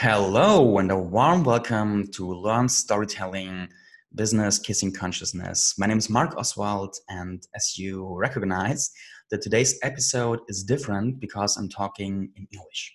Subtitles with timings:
[0.00, 3.66] Hello, and a warm welcome to Learn Storytelling
[4.14, 5.74] Business Kissing Consciousness.
[5.76, 8.92] My name is Mark Oswald, and as you recognize,
[9.32, 12.94] that today's episode is different because I'm talking in English.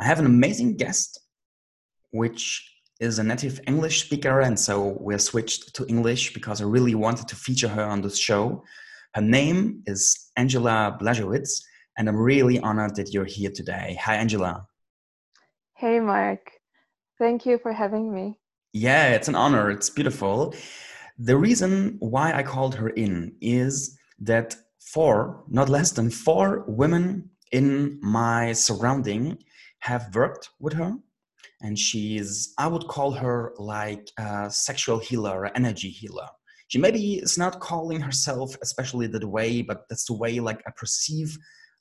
[0.00, 1.20] I have an amazing guest,
[2.12, 2.66] which
[2.98, 7.28] is a native English speaker, and so we're switched to English because I really wanted
[7.28, 8.64] to feature her on this show.
[9.14, 11.60] Her name is Angela Blazewicz,
[11.98, 13.98] and I'm really honored that you're here today.
[14.00, 14.66] Hi, Angela.
[15.82, 16.52] Hey, Mark.
[17.18, 18.38] Thank you for having me.
[18.72, 19.68] Yeah, it's an honor.
[19.68, 20.54] It's beautiful.
[21.18, 27.30] The reason why I called her in is that four, not less than four women
[27.50, 29.38] in my surrounding
[29.80, 30.92] have worked with her.
[31.62, 36.28] And she's, I would call her like a sexual healer, an energy healer.
[36.68, 40.70] She maybe is not calling herself especially that way, but that's the way like I
[40.76, 41.36] perceive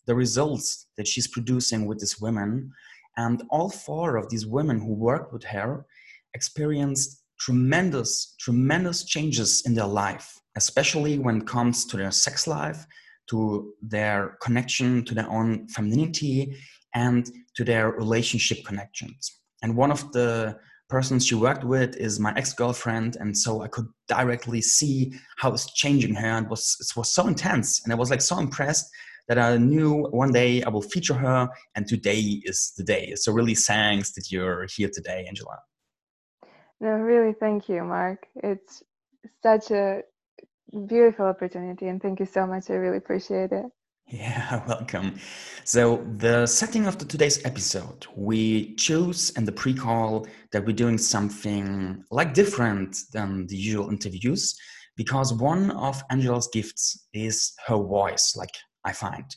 [0.08, 2.72] the results that she's producing with these women.
[3.18, 5.86] And all four of these women who worked with her
[6.34, 12.86] experienced tremendous, tremendous changes in their life, especially when it comes to their sex life,
[13.30, 16.56] to their connection to their own femininity,
[16.94, 19.40] and to their relationship connections.
[19.64, 20.58] And one of the
[20.92, 25.72] persons she worked with is my ex-girlfriend and so i could directly see how it's
[25.74, 28.86] changing her and was it was so intense and i was like so impressed
[29.28, 33.14] that I knew one day I will feature her, and today is the day.
[33.16, 35.58] So really thanks that you're here today, Angela.
[36.80, 38.26] No, really, thank you, Mark.
[38.36, 38.84] It's
[39.44, 40.02] such a
[40.88, 42.70] beautiful opportunity, and thank you so much.
[42.70, 43.66] I really appreciate it.
[44.08, 45.20] Yeah, welcome.
[45.64, 50.76] So, the setting of the, today's episode, we choose in the pre call that we're
[50.76, 54.58] doing something like different than the usual interviews
[54.98, 58.52] because one of Angela's gifts is her voice, like
[58.86, 59.36] I find.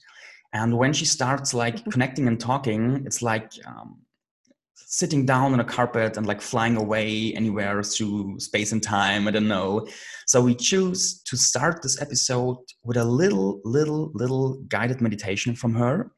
[0.53, 1.91] And when she starts like mm-hmm.
[1.91, 3.99] connecting and talking, it's like um,
[4.77, 9.27] sitting down on a carpet and like flying away anywhere through space and time.
[9.27, 9.87] I don't know.
[10.27, 15.75] So we choose to start this episode with a little, little, little guided meditation from
[15.75, 16.13] her.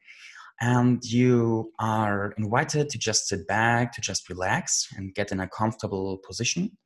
[0.61, 5.47] And you are invited to just sit back, to just relax and get in a
[5.47, 6.77] comfortable position.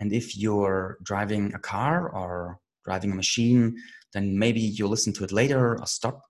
[0.00, 3.76] And if you're driving a car or driving a machine,
[4.12, 6.22] then maybe you'll listen to it later or stop.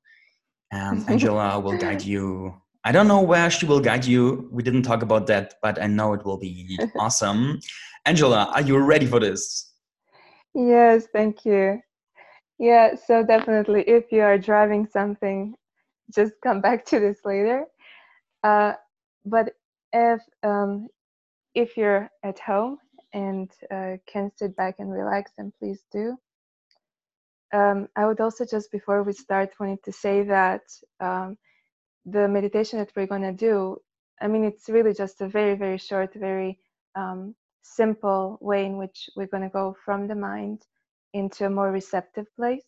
[0.72, 2.54] And Angela will guide you.
[2.84, 4.48] I don't know where she will guide you.
[4.52, 7.60] We didn't talk about that, but I know it will be awesome.
[8.06, 9.72] Angela, are you ready for this?
[10.54, 11.80] Yes, thank you.
[12.58, 15.54] Yeah, so definitely, if you are driving something,
[16.14, 17.64] just come back to this later.
[18.42, 18.74] Uh,
[19.24, 19.54] but
[19.92, 20.88] if um,
[21.54, 22.78] if you're at home
[23.12, 26.16] and uh, can sit back and relax, then please do
[27.52, 30.62] um, I would also just before we start wanted to say that
[31.00, 31.36] um,
[32.06, 33.78] the meditation that we're going to do,
[34.20, 36.58] I mean, it's really just a very, very short, very
[36.96, 40.62] um, simple way in which we're going to go from the mind
[41.14, 42.64] into a more receptive place.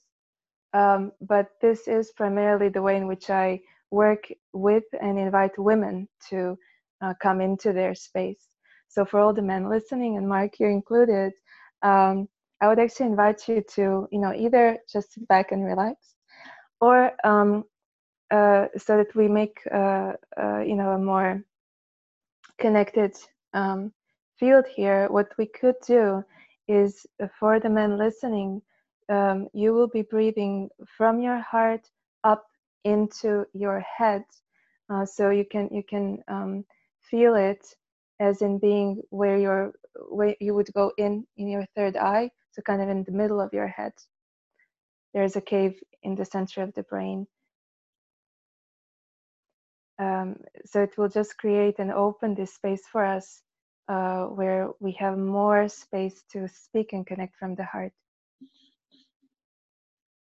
[0.75, 3.60] Um, but this is primarily the way in which I
[3.91, 6.56] work with and invite women to
[7.03, 8.47] uh, come into their space.
[8.88, 11.32] So for all the men listening, and Mark you're included,
[11.82, 12.28] um,
[12.62, 16.15] I would actually invite you to, you know, either just sit back and relax,
[16.81, 17.65] or um,
[18.31, 21.43] uh, so that we make, uh, uh, you know, a more
[22.59, 23.17] connected
[23.53, 23.93] um,
[24.39, 25.09] field here.
[25.11, 26.25] What we could do
[26.69, 27.05] is,
[27.39, 28.62] for the men listening,
[29.09, 31.91] um, you will be breathing from your heart
[32.25, 32.47] up
[32.84, 34.23] into your head,
[34.89, 36.65] uh, so you can you can um,
[37.11, 37.67] feel it
[38.21, 39.73] as in being where your
[40.11, 43.40] where you would go in in your third eye so kind of in the middle
[43.40, 43.92] of your head.
[45.14, 47.26] There's a cave in the center of the brain.
[49.98, 53.42] Um, so it will just create and open this space for us
[53.88, 57.92] uh, where we have more space to speak and connect from the heart.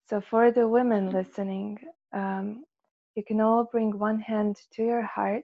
[0.10, 1.80] So for the women listening,
[2.14, 2.64] um,
[3.16, 5.44] you can all bring one hand to your heart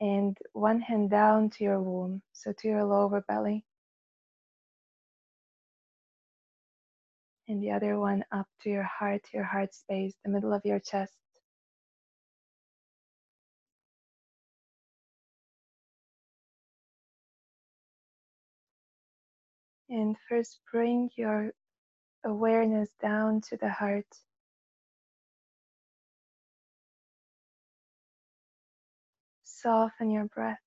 [0.00, 3.64] and one hand down to your womb, so to your lower belly.
[7.48, 10.80] And the other one up to your heart, your heart space, the middle of your
[10.80, 11.12] chest.
[19.90, 21.52] And first bring your
[22.24, 24.06] awareness down to the heart.
[29.44, 30.63] Soften your breath.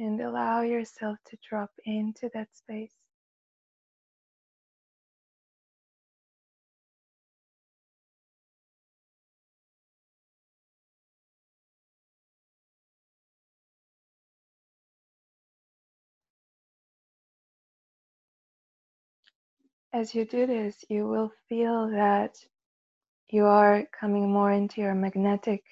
[0.00, 2.94] and allow yourself to drop into that space.
[19.92, 22.36] As you do this, you will feel that
[23.30, 25.64] you are coming more into your magnetic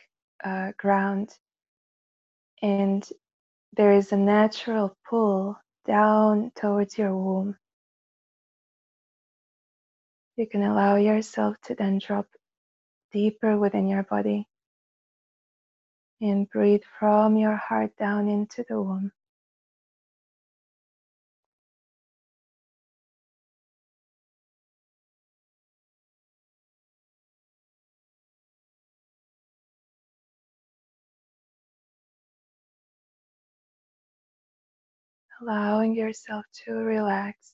[0.45, 1.31] uh, ground
[2.63, 3.09] and
[3.79, 7.57] there is a natural pull down towards your womb.
[10.37, 12.27] You can allow yourself to then drop
[13.13, 14.49] deeper within your body
[16.21, 19.13] and breathe from your heart down into the womb.
[35.41, 37.53] Allowing yourself to relax.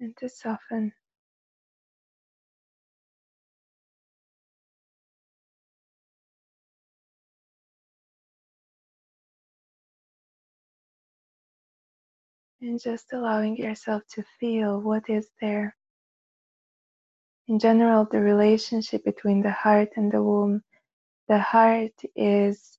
[0.00, 0.92] And to soften.
[12.60, 15.76] And just allowing yourself to feel what is there.
[17.48, 20.62] In general, the relationship between the heart and the womb,
[21.28, 22.78] the heart is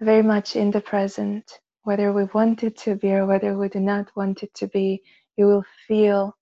[0.00, 3.80] very much in the present, whether we want it to be or whether we do
[3.80, 5.02] not want it to be.
[5.36, 6.36] You will feel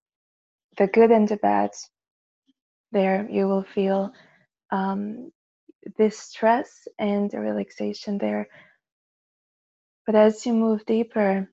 [0.78, 1.70] the good and the bad
[2.92, 3.26] there.
[3.30, 4.12] You will feel
[4.70, 5.32] um,
[5.96, 8.48] this stress and the relaxation there.
[10.06, 11.50] But as you move deeper,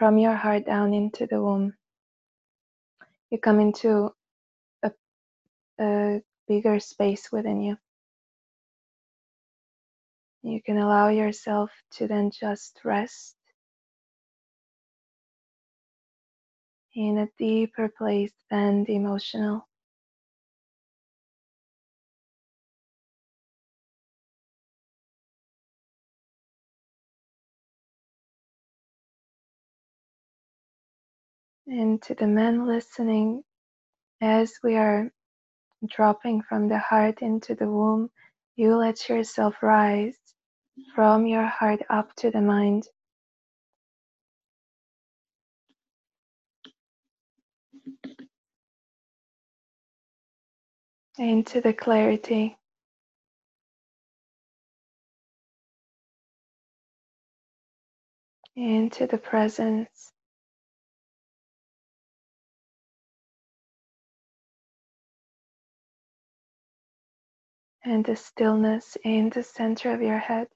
[0.00, 1.74] from your heart down into the womb.
[3.30, 4.10] You come into
[4.82, 4.92] a,
[5.80, 7.76] a bigger space within you.
[10.42, 13.36] You can allow yourself to then just rest
[16.96, 19.68] in a deeper place than the emotional.
[31.70, 33.42] And to the men listening
[34.22, 35.10] as we are
[35.88, 38.10] dropping from the heart into the womb,
[38.56, 40.16] you let yourself rise
[40.94, 42.84] from your heart up to the mind.
[51.18, 52.56] Into the clarity.
[58.56, 60.12] Into the presence.
[67.90, 70.46] And the stillness in the center of your head.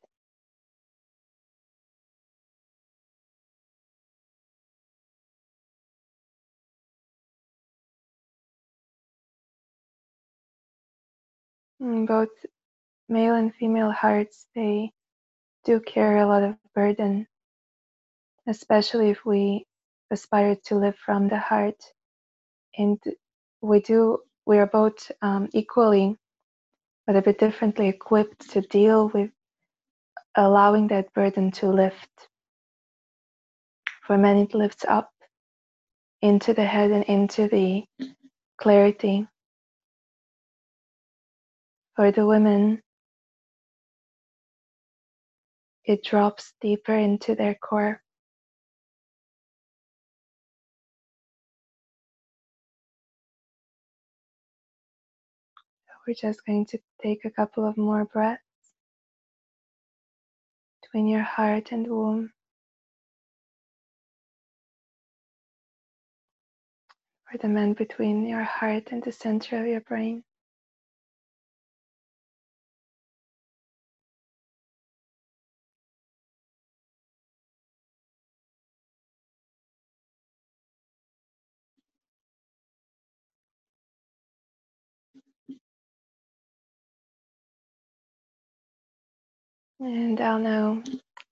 [11.80, 12.28] Both
[13.08, 14.92] male and female hearts, they
[15.64, 17.26] do carry a lot of burden,
[18.46, 19.66] especially if we
[20.12, 21.82] aspire to live from the heart.
[22.78, 23.02] And
[23.60, 26.16] we do, we are both um, equally
[27.06, 29.30] but a bit differently equipped to deal with
[30.36, 32.10] allowing that burden to lift.
[34.06, 35.10] For men, it lifts up
[36.22, 37.84] into the head and into the
[38.58, 39.28] clarity.
[41.96, 42.82] For the women,
[45.84, 48.02] it drops deeper into their core.
[56.06, 58.42] We're just going to take a couple of more breaths
[60.82, 62.32] between your heart and womb.
[67.30, 70.24] For the men between your heart and the center of your brain.
[89.84, 90.82] And I'll now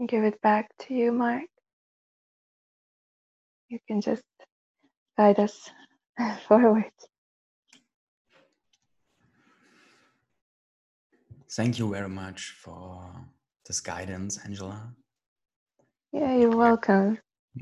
[0.06, 1.44] give it back to you, Mark.
[3.71, 4.23] You can just
[5.16, 5.71] guide us
[6.47, 6.92] forward.
[11.50, 13.26] Thank you very much for
[13.66, 14.92] this guidance, Angela.
[16.12, 17.21] Yeah, you're welcome.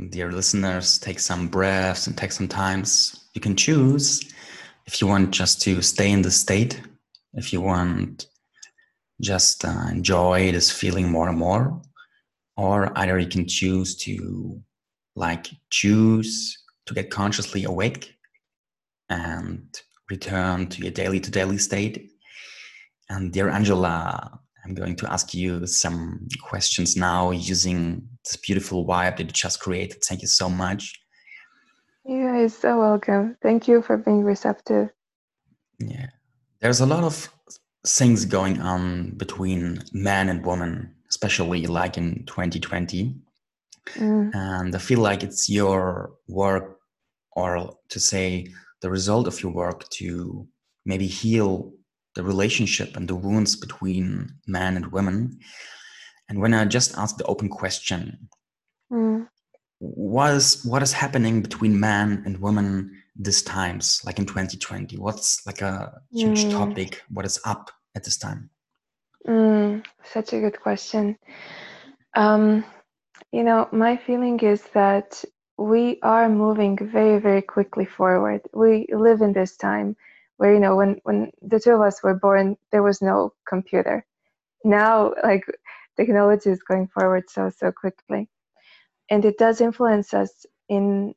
[0.09, 3.29] Dear listeners, take some breaths and take some times.
[3.33, 4.29] You can choose
[4.87, 6.83] if you want just to stay in the state,
[7.35, 8.27] if you want
[9.21, 11.83] just uh, enjoy this feeling more and more
[12.61, 14.61] or either you can choose to
[15.17, 18.15] like choose to get consciously awake
[19.09, 22.11] and return to your daily to daily state.
[23.09, 29.17] And dear Angela, I'm going to ask you some questions now using this beautiful vibe
[29.17, 30.05] that you just created.
[30.05, 31.01] Thank you so much.
[32.05, 33.37] You are so welcome.
[33.43, 34.91] Thank you for being receptive.
[35.79, 36.09] Yeah.
[36.61, 37.31] There's a lot of
[37.87, 43.15] things going on between man and woman, especially like in 2020.
[43.95, 44.35] Mm.
[44.35, 46.79] And I feel like it's your work,
[47.33, 48.47] or to say
[48.83, 50.47] the result of your work, to
[50.85, 51.73] maybe heal
[52.15, 55.39] the relationship and the wounds between man and women.
[56.29, 58.29] And when I just asked the open question,
[58.93, 59.27] mm.
[59.79, 64.97] what is what is happening between man and woman these times, like in 2020?
[64.99, 66.51] What's like a huge mm.
[66.51, 67.03] topic?
[67.09, 68.51] What is up at this time?
[69.27, 71.17] Mm, such a good question.
[72.15, 72.65] Um,
[73.33, 75.25] you know, my feeling is that
[75.59, 78.41] we are moving very, very quickly forward.
[78.55, 79.97] We live in this time
[80.39, 84.07] where, you know, when, when the two of us were born, there was no computer.
[84.65, 85.45] Now, like,
[85.97, 88.29] technology is going forward so, so quickly.
[89.11, 91.15] And it does influence us in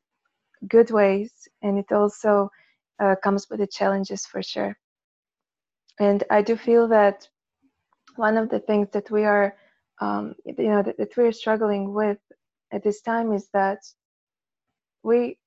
[0.68, 1.32] good ways,
[1.62, 2.50] and it also
[3.00, 4.76] uh, comes with the challenges for sure.
[6.00, 7.28] And I do feel that
[8.16, 9.56] one of the things that we are
[10.00, 12.18] um, you know that, that we're struggling with
[12.72, 13.78] at this time is that
[15.02, 15.38] we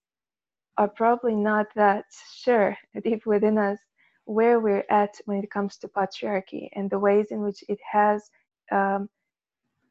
[0.77, 3.79] are probably not that sure deep within us
[4.25, 8.29] where we're at when it comes to patriarchy and the ways in which it has
[8.71, 9.09] um,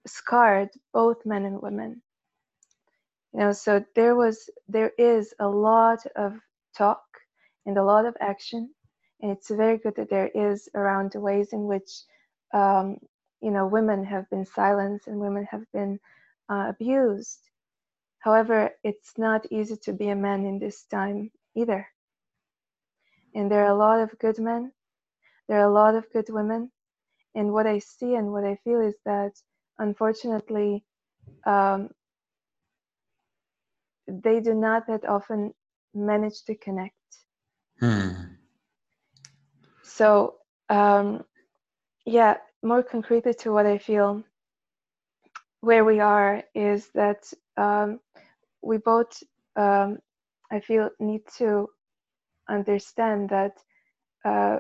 [0.07, 2.03] scarred both men and women
[3.37, 6.35] you know so there was there is a lot of
[6.77, 7.05] talk
[7.67, 8.71] and a lot of action.
[9.23, 11.91] And it's very good that there is around the ways in which
[12.55, 12.99] um,
[13.43, 16.01] you know women have been silenced and women have been
[16.51, 17.41] uh, abused.
[18.21, 21.89] However it's not easy to be a man in this time either.
[23.35, 24.73] And there are a lot of good men.
[25.49, 26.73] There are a lot of good women.
[27.35, 29.33] And what i see and what i feel is that
[29.79, 30.85] unfortunately
[31.47, 31.91] um,
[34.09, 35.53] they do not that often
[35.95, 36.95] manage to connect
[37.81, 38.11] hmm.
[39.83, 40.35] so
[40.69, 41.25] um,
[42.05, 44.23] yeah more concretely to what I feel
[45.61, 48.01] where we are is that um,
[48.63, 49.23] we both,
[49.57, 49.99] um,
[50.51, 51.69] I feel, need to
[52.49, 53.53] understand that
[54.25, 54.59] uh,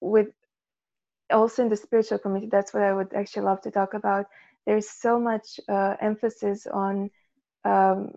[0.00, 0.28] with
[1.30, 4.26] also in the spiritual community, that's what I would actually love to talk about.
[4.66, 7.10] There's so much uh, emphasis on,
[7.64, 8.12] um,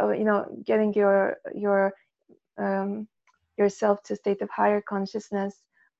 [0.00, 1.92] you know, getting your your
[2.58, 3.08] um,
[3.56, 5.54] yourself to a state of higher consciousness,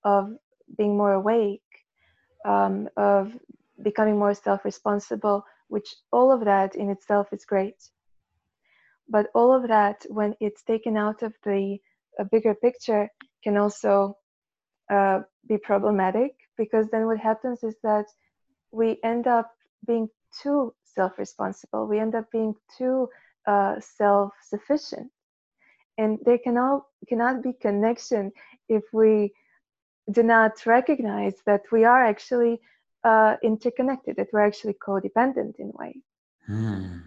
[0.05, 0.31] of
[0.77, 1.63] being more awake,
[2.47, 3.33] um, of
[3.83, 7.77] becoming more self responsible, which all of that in itself is great.
[9.09, 11.79] But all of that, when it's taken out of the
[12.31, 13.09] bigger picture,
[13.43, 14.17] can also
[14.91, 18.07] uh, be problematic because then what happens is that
[18.71, 19.51] we end up
[19.87, 20.09] being
[20.43, 23.09] too self responsible, we end up being too
[23.51, 25.11] uh, self sufficient.
[25.99, 28.33] And there cannot, cannot be connection
[28.69, 29.33] if we
[30.11, 32.61] do not recognize that we are actually
[33.05, 35.95] uh, interconnected, that we're actually codependent in a way.
[36.47, 36.99] Hmm.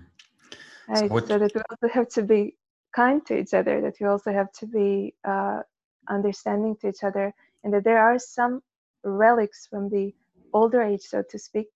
[0.88, 1.10] Right?
[1.10, 2.56] So, so, that we also have to be
[2.94, 5.62] kind to each other, that we also have to be uh,
[6.10, 7.34] understanding to each other,
[7.64, 8.62] and that there are some
[9.04, 10.14] relics from the
[10.54, 11.70] older age, so to speak,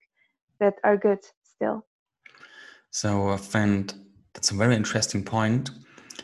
[0.60, 1.86] that are good still.
[2.92, 3.94] So I find
[4.38, 5.72] that's a very interesting point.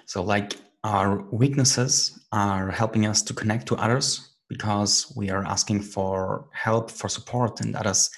[0.06, 5.82] So, like our weaknesses are helping us to connect to others because we are asking
[5.82, 8.12] for help, for support, and others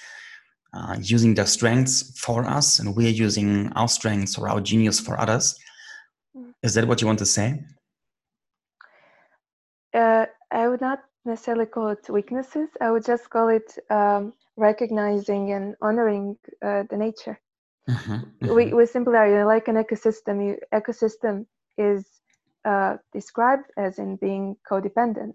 [0.74, 5.00] uh, using their strengths for us, and we are using our strengths or our genius
[5.00, 5.58] for others.
[6.36, 6.52] Mm.
[6.62, 7.64] Is that what you want to say?
[9.94, 12.68] Uh, I would not necessarily call it weaknesses.
[12.82, 17.40] I would just call it um, recognizing and honoring uh, the nature.
[17.88, 18.54] Mm-hmm, mm-hmm.
[18.54, 20.44] We, we simply are like an ecosystem.
[20.44, 21.46] You, ecosystem
[21.78, 22.04] is
[22.64, 25.34] uh, described as in being codependent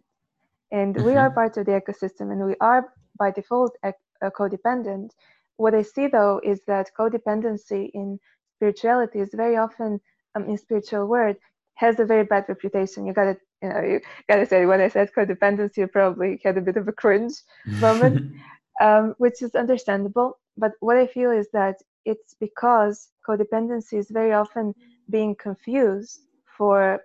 [0.72, 1.36] and we are mm-hmm.
[1.36, 3.92] part of the ecosystem and we are by default uh,
[4.38, 5.10] codependent
[5.58, 8.20] what i see though is that codependency in
[8.56, 10.00] spirituality is very often
[10.36, 11.36] um, in spiritual world
[11.76, 15.10] has a very bad reputation you gotta you know you gotta say when i said
[15.16, 17.34] codependency you probably had a bit of a cringe
[17.80, 18.34] moment
[18.82, 24.34] um, which is understandable but what i feel is that it's because codependency is very
[24.34, 24.74] often
[25.10, 26.22] being confused
[26.58, 27.00] for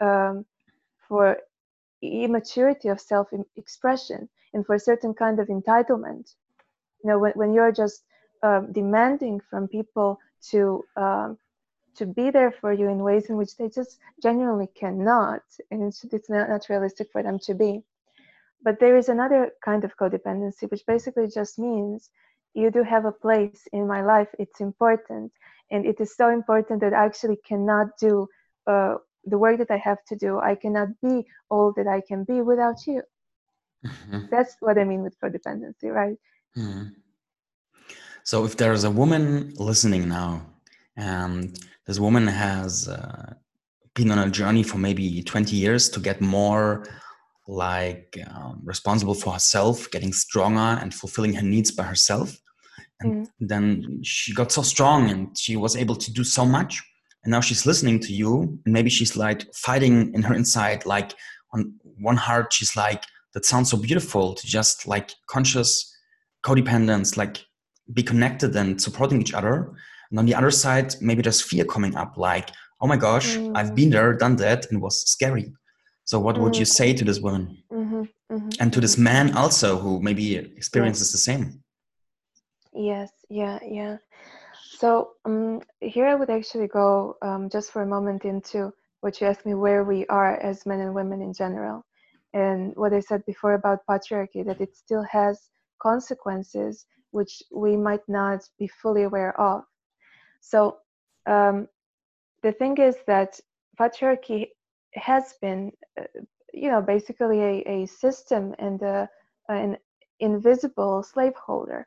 [0.00, 0.44] um,
[1.08, 1.38] for
[2.02, 6.34] immaturity of self-expression and for a certain kind of entitlement
[7.02, 8.04] you know when, when you're just
[8.42, 10.18] um, demanding from people
[10.50, 11.36] to um,
[11.96, 16.04] to be there for you in ways in which they just genuinely cannot, and it's,
[16.04, 17.82] it's not, not realistic for them to be.
[18.62, 22.10] But there is another kind of codependency, which basically just means
[22.54, 24.28] you do have a place in my life.
[24.38, 25.32] It's important,
[25.70, 28.26] and it is so important that I actually cannot do
[28.66, 30.40] uh, the work that I have to do.
[30.40, 33.02] I cannot be all that I can be without you.
[33.86, 34.26] Mm-hmm.
[34.30, 36.16] That's what I mean with codependency, right?
[36.56, 36.88] Mm-hmm.
[38.24, 40.46] So if there's a woman listening now,
[40.96, 43.34] and this woman has uh,
[43.94, 46.84] been on a journey for maybe 20 years to get more
[47.48, 52.38] like um, responsible for herself, getting stronger and fulfilling her needs by herself.
[53.00, 53.30] And mm.
[53.40, 56.82] then she got so strong and she was able to do so much.
[57.24, 61.12] And now she's listening to you, and maybe she's like fighting in her inside, like
[61.52, 63.04] on one heart, she's like,
[63.34, 65.94] that sounds so beautiful to just like conscious
[66.44, 67.44] codependence, like
[67.92, 69.72] be connected and supporting each other.
[70.10, 73.52] And on the other side, maybe there's fear coming up, like, oh my gosh, mm.
[73.54, 75.52] I've been there, done that, and it was scary.
[76.10, 76.40] So, what mm.
[76.42, 77.62] would you say to this woman?
[77.72, 78.02] Mm-hmm,
[78.34, 79.04] mm-hmm, and to this mm-hmm.
[79.04, 81.12] man also, who maybe experiences yes.
[81.12, 81.62] the same?
[82.74, 83.98] Yes, yeah, yeah.
[84.80, 89.28] So, um, here I would actually go um, just for a moment into what you
[89.28, 91.86] asked me where we are as men and women in general.
[92.34, 95.38] And what I said before about patriarchy, that it still has
[95.80, 99.62] consequences which we might not be fully aware of.
[100.40, 100.78] So
[101.26, 101.68] um,
[102.42, 103.38] the thing is that
[103.78, 104.48] patriarchy
[104.94, 106.04] has been, uh,
[106.52, 109.08] you know, basically a, a system and a,
[109.48, 109.76] an
[110.18, 111.86] invisible slaveholder.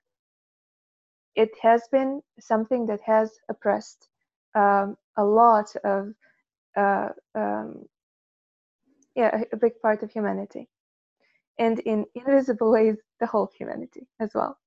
[1.35, 4.07] It has been something that has oppressed
[4.55, 6.13] um, a lot of,
[6.77, 7.85] uh, um,
[9.15, 10.67] yeah, a big part of humanity,
[11.59, 14.57] and in invisible ways, the whole humanity as well.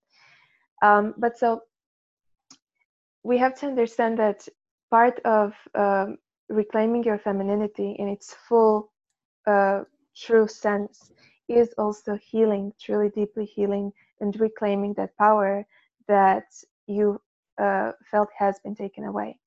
[0.82, 1.62] Um, but so
[3.22, 4.46] we have to understand that
[4.90, 8.92] part of um, reclaiming your femininity in its full,
[9.46, 9.82] uh,
[10.16, 11.12] true sense
[11.48, 15.66] is also healing, truly deeply healing, and reclaiming that power
[16.08, 16.44] that
[16.86, 17.20] you
[17.60, 19.38] uh, felt has been taken away.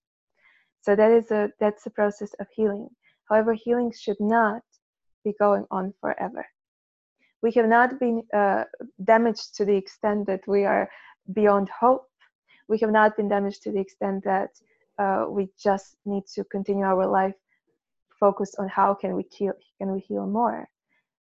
[0.81, 2.89] So that is a that's a process of healing.
[3.29, 4.63] However, healing should not
[5.23, 6.45] be going on forever.
[7.41, 8.63] We have not been uh,
[9.03, 10.89] damaged to the extent that we are
[11.33, 12.09] beyond hope
[12.69, 14.51] we have not been damaged to the extent that
[14.99, 17.35] uh, we just need to continue our life
[18.19, 20.67] focused on how can we heal can we heal more.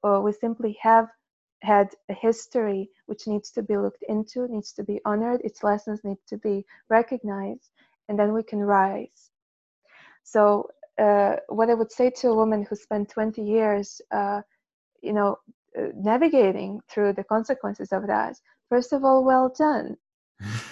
[0.04, 1.08] Or we simply have
[1.62, 6.04] had a history which needs to be looked into needs to be honored its lessons
[6.04, 7.70] need to be recognized
[8.10, 9.30] and then we can rise.
[10.24, 10.70] So
[11.00, 14.42] uh, what i would say to a woman who spent 20 years uh,
[15.02, 15.38] you know
[15.80, 18.36] uh, navigating through the consequences of that
[18.70, 19.96] first of all well done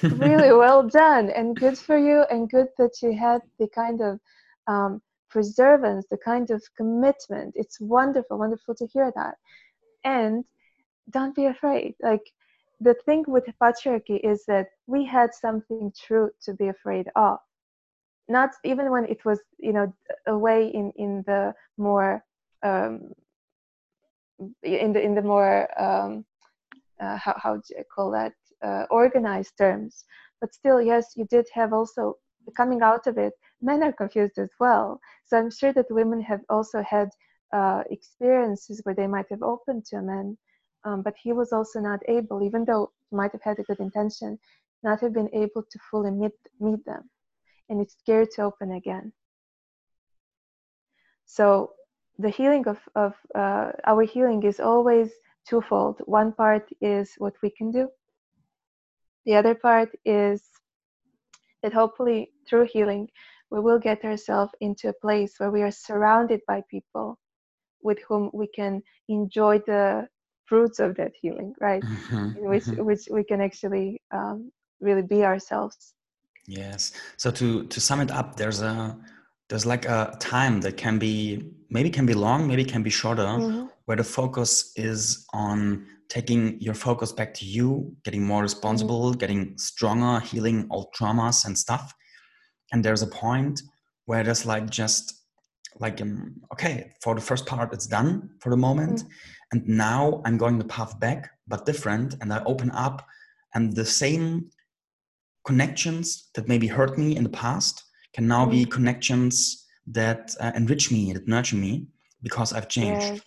[0.03, 4.19] really well done and good for you and good that you had the kind of
[4.67, 7.53] um, preservance the kind of commitment.
[7.55, 9.35] It's wonderful wonderful to hear that.
[10.03, 10.43] And
[11.09, 11.95] don't be afraid.
[12.01, 12.23] Like
[12.79, 17.37] the thing with patriarchy is that we had something true to be afraid of.
[18.27, 19.93] Not even when it was you know
[20.27, 22.23] away in in the more
[22.63, 23.11] um,
[24.63, 26.25] in the in the more um,
[26.99, 30.05] uh, how how do you call that uh, organized terms.
[30.41, 32.15] But still, yes, you did have also
[32.55, 33.33] coming out of it.
[33.61, 34.99] Men are confused as well.
[35.25, 37.09] So I'm sure that women have also had
[37.53, 40.37] uh, experiences where they might have opened to a man,
[40.83, 43.79] um, but he was also not able, even though he might have had a good
[43.79, 44.39] intention,
[44.83, 47.09] not have been able to fully meet meet them,
[47.69, 49.11] and it's scared to open again.
[51.25, 51.73] So
[52.17, 55.11] the healing of of uh, our healing is always
[55.47, 56.01] twofold.
[56.05, 57.89] One part is what we can do,
[59.29, 60.41] the other part is
[61.61, 63.07] that hopefully through healing,
[63.51, 67.19] we will get ourselves into a place where we are surrounded by people
[67.83, 70.07] with whom we can enjoy the
[70.47, 71.83] fruits of that healing, right?
[71.83, 72.83] Mm-hmm, which mm-hmm.
[72.83, 75.93] which we can actually um, really be ourselves.
[76.47, 76.91] Yes.
[77.17, 78.97] So to to sum it up, there's a
[79.49, 83.29] there's like a time that can be maybe can be long, maybe can be shorter,
[83.29, 83.67] mm-hmm.
[83.85, 89.19] where the focus is on taking your focus back to you, getting more responsible, mm-hmm.
[89.19, 91.93] getting stronger, healing old traumas and stuff.
[92.71, 93.61] And there's a point
[94.05, 95.15] where there's like just
[95.79, 99.07] like um, okay, for the first part it's done for the moment, mm-hmm.
[99.51, 103.05] and now I'm going the path back, but different, and I open up,
[103.53, 104.49] and the same
[105.45, 108.51] connections that maybe hurt me in the past can now mm-hmm.
[108.51, 111.87] be connections that uh, enrich me, that nurture me,
[112.21, 113.13] because I've changed.
[113.13, 113.21] Yes.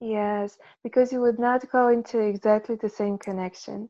[0.00, 3.88] Yes, because you would not go into exactly the same connection.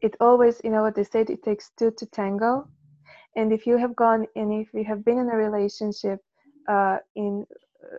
[0.00, 2.68] It always, you know what they said, it takes two to tango.
[3.36, 6.20] and if you have gone and if you have been in a relationship
[6.68, 7.46] uh, in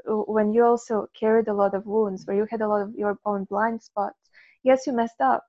[0.09, 2.93] uh, when you also carried a lot of wounds where you had a lot of
[2.95, 4.29] your own blind spots
[4.63, 5.43] yes you messed up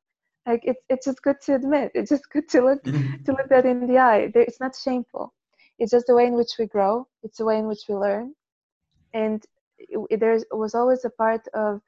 [0.46, 3.22] like it's it's just good to admit it's just good to look mm-hmm.
[3.24, 5.32] to look that in the eye it's not shameful
[5.78, 8.34] it's just the way in which we grow it's the way in which we learn
[9.14, 9.44] and
[10.10, 11.80] there was always a part of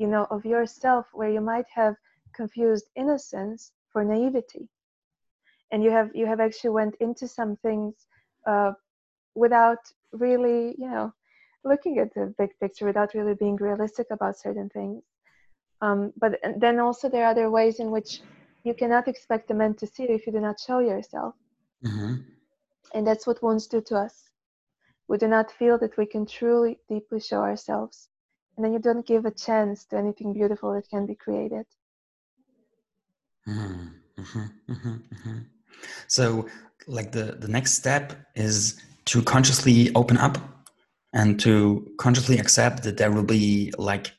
[0.00, 1.94] you know of yourself where you might have
[2.34, 4.68] confused innocence for naivety.
[5.72, 7.94] And you have you have actually went into some things
[8.46, 8.72] uh,
[9.34, 9.78] without
[10.12, 11.12] really you know
[11.64, 15.02] looking at the big picture without really being realistic about certain things.
[15.82, 18.22] Um, but then also there are other ways in which
[18.64, 21.34] you cannot expect the men to see you if you do not show yourself.
[21.84, 22.14] Mm-hmm.
[22.94, 24.30] and that's what wounds do to us.
[25.08, 28.09] We do not feel that we can truly deeply show ourselves
[28.60, 31.64] and then you don't give a chance to anything beautiful that can be created
[33.48, 33.86] mm-hmm.
[34.20, 34.72] Mm-hmm.
[34.72, 35.38] mm-hmm.
[36.08, 36.46] So,
[36.86, 40.36] like the the next step is to consciously open up
[41.14, 44.12] and to consciously accept that there will be like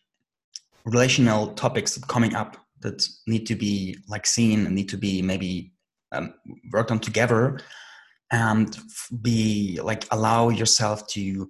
[0.86, 5.72] relational topics coming up that need to be like seen and need to be maybe
[6.14, 6.34] um,
[6.74, 7.60] worked on together
[8.32, 8.80] and
[9.22, 11.48] be like allow yourself to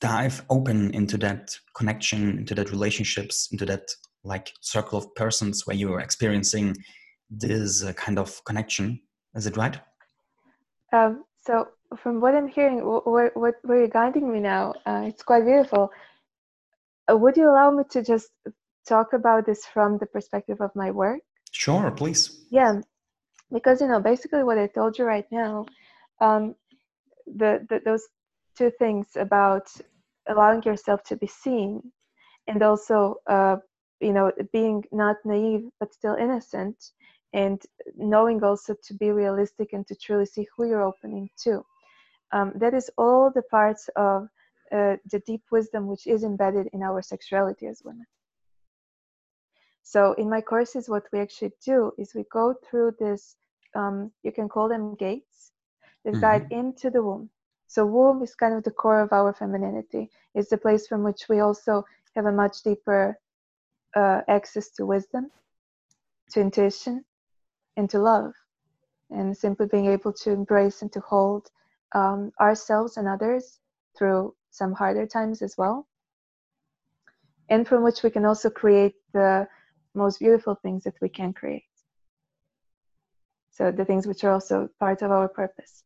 [0.00, 3.90] dive open into that connection into that relationships into that
[4.24, 6.76] like circle of persons where you are experiencing
[7.30, 9.00] this uh, kind of connection.
[9.34, 9.78] Is it right?
[10.92, 15.22] Um, so, from what I'm hearing, where, where, where you're guiding me now, uh, it's
[15.22, 15.90] quite beautiful.
[17.10, 18.28] Uh, would you allow me to just
[18.86, 21.20] talk about this from the perspective of my work?
[21.52, 22.44] Sure, please.
[22.50, 22.80] Yeah,
[23.52, 25.66] because you know, basically, what I told you right now,
[26.20, 26.54] um,
[27.26, 28.06] the, the those
[28.60, 29.66] two things about
[30.28, 31.80] allowing yourself to be seen,
[32.46, 33.56] and also, uh,
[34.00, 36.76] you know, being not naive but still innocent
[37.32, 37.62] and
[37.96, 41.64] knowing also to be realistic and to truly see who you're opening to.
[42.32, 44.28] Um, that is all the parts of
[44.72, 48.06] uh, the deep wisdom which is embedded in our sexuality as women.
[49.82, 53.36] So, in my courses, what we actually do is we go through this,
[53.74, 55.52] um, you can call them gates,
[56.04, 56.20] that mm-hmm.
[56.20, 57.30] guide into the womb.
[57.70, 61.28] So, womb is kind of the core of our femininity, it's the place from which
[61.28, 61.84] we also
[62.16, 63.16] have a much deeper
[63.94, 65.30] uh, access to wisdom,
[66.32, 67.04] to intuition,
[67.76, 68.32] and to love.
[69.10, 71.52] And simply being able to embrace and to hold
[71.94, 73.60] um, ourselves and others
[73.96, 75.86] through some harder times as well.
[77.48, 79.46] And from which we can also create the
[79.94, 81.70] most beautiful things that we can create.
[83.52, 85.84] So the things which are also part of our purpose.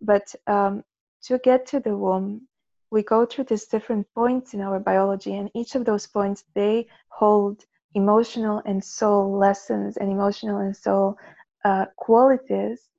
[0.00, 0.82] But um,
[1.22, 2.42] to get to the womb
[2.90, 6.86] we go through these different points in our biology and each of those points they
[7.08, 11.16] hold emotional and soul lessons and emotional and soul
[11.64, 12.90] uh, qualities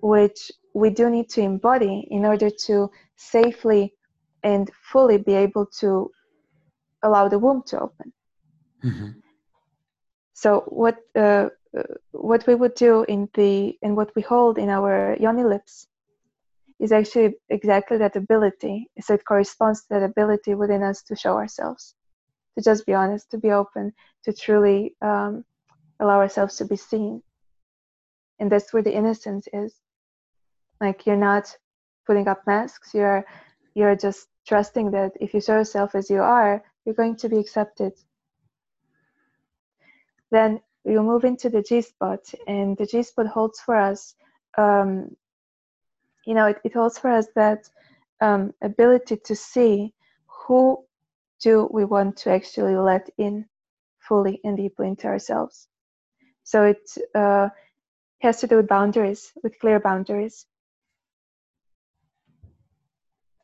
[0.00, 3.94] which we do need to embody in order to safely
[4.42, 6.10] and fully be able to
[7.02, 8.12] allow the womb to open.
[8.82, 9.10] Mm-hmm.
[10.32, 11.50] So what uh,
[12.10, 15.86] what we would do in the and what we hold in our yoni lips
[16.82, 18.90] is actually exactly that ability.
[19.00, 21.94] So it corresponds to that ability within us to show ourselves
[22.56, 23.92] to just be honest, to be open,
[24.24, 25.44] to truly um,
[26.00, 27.22] allow ourselves to be seen.
[28.38, 29.74] And that's where the innocence is.
[30.80, 31.56] Like you're not
[32.06, 32.92] putting up masks.
[32.92, 33.24] You're
[33.74, 37.38] you're just trusting that if you show yourself as you are, you're going to be
[37.38, 37.92] accepted.
[40.30, 44.14] Then you move into the G spot, and the G spot holds for us.
[44.58, 45.16] Um,
[46.26, 47.68] you know, it, it for us that
[48.20, 49.92] um, ability to see
[50.26, 50.84] who
[51.42, 53.46] do we want to actually let in
[53.98, 55.68] fully and deeply into ourselves.
[56.44, 57.48] So it uh,
[58.20, 60.46] has to do with boundaries, with clear boundaries.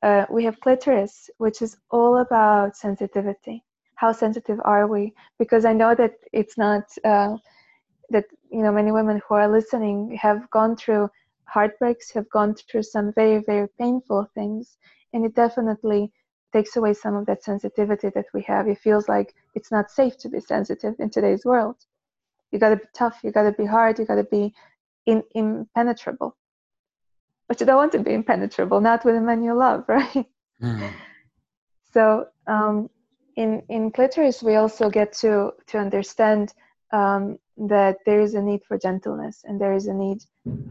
[0.03, 3.64] Uh, we have clitoris, which is all about sensitivity.
[3.97, 5.12] How sensitive are we?
[5.41, 7.37] Because I know that it's not uh,
[8.11, 11.11] that you know many women who are listening have gone through
[11.48, 14.78] heartbreaks, have gone through some very very painful things,
[15.12, 16.12] and it definitely
[16.52, 18.68] takes away some of that sensitivity that we have.
[18.68, 21.76] It feels like it's not safe to be sensitive in today's world.
[22.50, 23.20] You got to be tough.
[23.22, 23.98] You got to be hard.
[23.98, 24.54] You got to be
[25.06, 26.37] in, impenetrable.
[27.48, 30.26] But you don't want to be impenetrable, not with a man you love, right?
[30.62, 30.92] Mm.
[31.92, 32.90] So um,
[33.37, 36.52] in in clitoris, we also get to to understand
[36.92, 40.22] um, that there is a need for gentleness and there is a need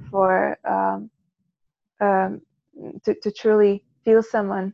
[0.10, 1.10] for um,
[2.00, 2.42] um
[3.04, 4.74] to, to truly feel someone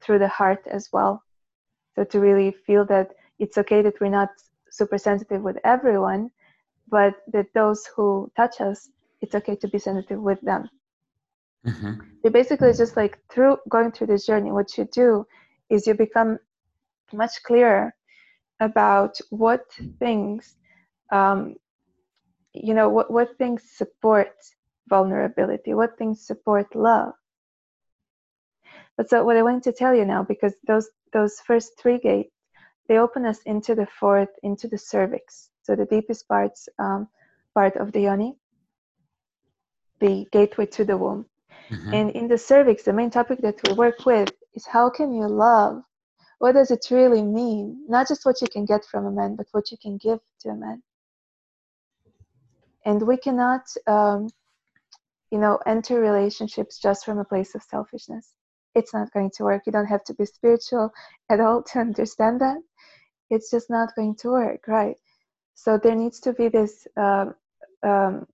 [0.00, 1.22] through the heart as well.
[1.94, 4.30] So to really feel that it's okay that we're not
[4.70, 6.30] super sensitive with everyone,
[6.88, 10.68] but that those who touch us, it's okay to be sensitive with them.
[11.66, 11.92] Mm-hmm.
[12.24, 15.26] You basically just like through going through this journey, what you do
[15.70, 16.38] is you become
[17.12, 17.94] much clearer
[18.60, 19.62] about what
[19.98, 20.56] things,
[21.10, 21.56] um,
[22.52, 24.32] you know, what, what things support
[24.88, 27.12] vulnerability, what things support love.
[28.96, 32.34] But so what I want to tell you now, because those those first three gates,
[32.88, 37.08] they open us into the fourth, into the cervix, so the deepest parts um,
[37.54, 38.36] part of the yoni,
[40.00, 41.26] the gateway to the womb.
[41.70, 41.94] Mm-hmm.
[41.94, 45.26] And in the cervix, the main topic that we work with is how can you
[45.26, 45.82] love?
[46.38, 47.84] What does it really mean?
[47.88, 50.50] Not just what you can get from a man, but what you can give to
[50.50, 50.82] a man.
[52.84, 54.28] And we cannot, um,
[55.30, 58.34] you know, enter relationships just from a place of selfishness.
[58.74, 59.62] It's not going to work.
[59.66, 60.92] You don't have to be spiritual
[61.30, 62.58] at all to understand that.
[63.30, 64.96] It's just not going to work, right?
[65.54, 67.26] So there needs to be this uh,
[67.82, 68.26] um,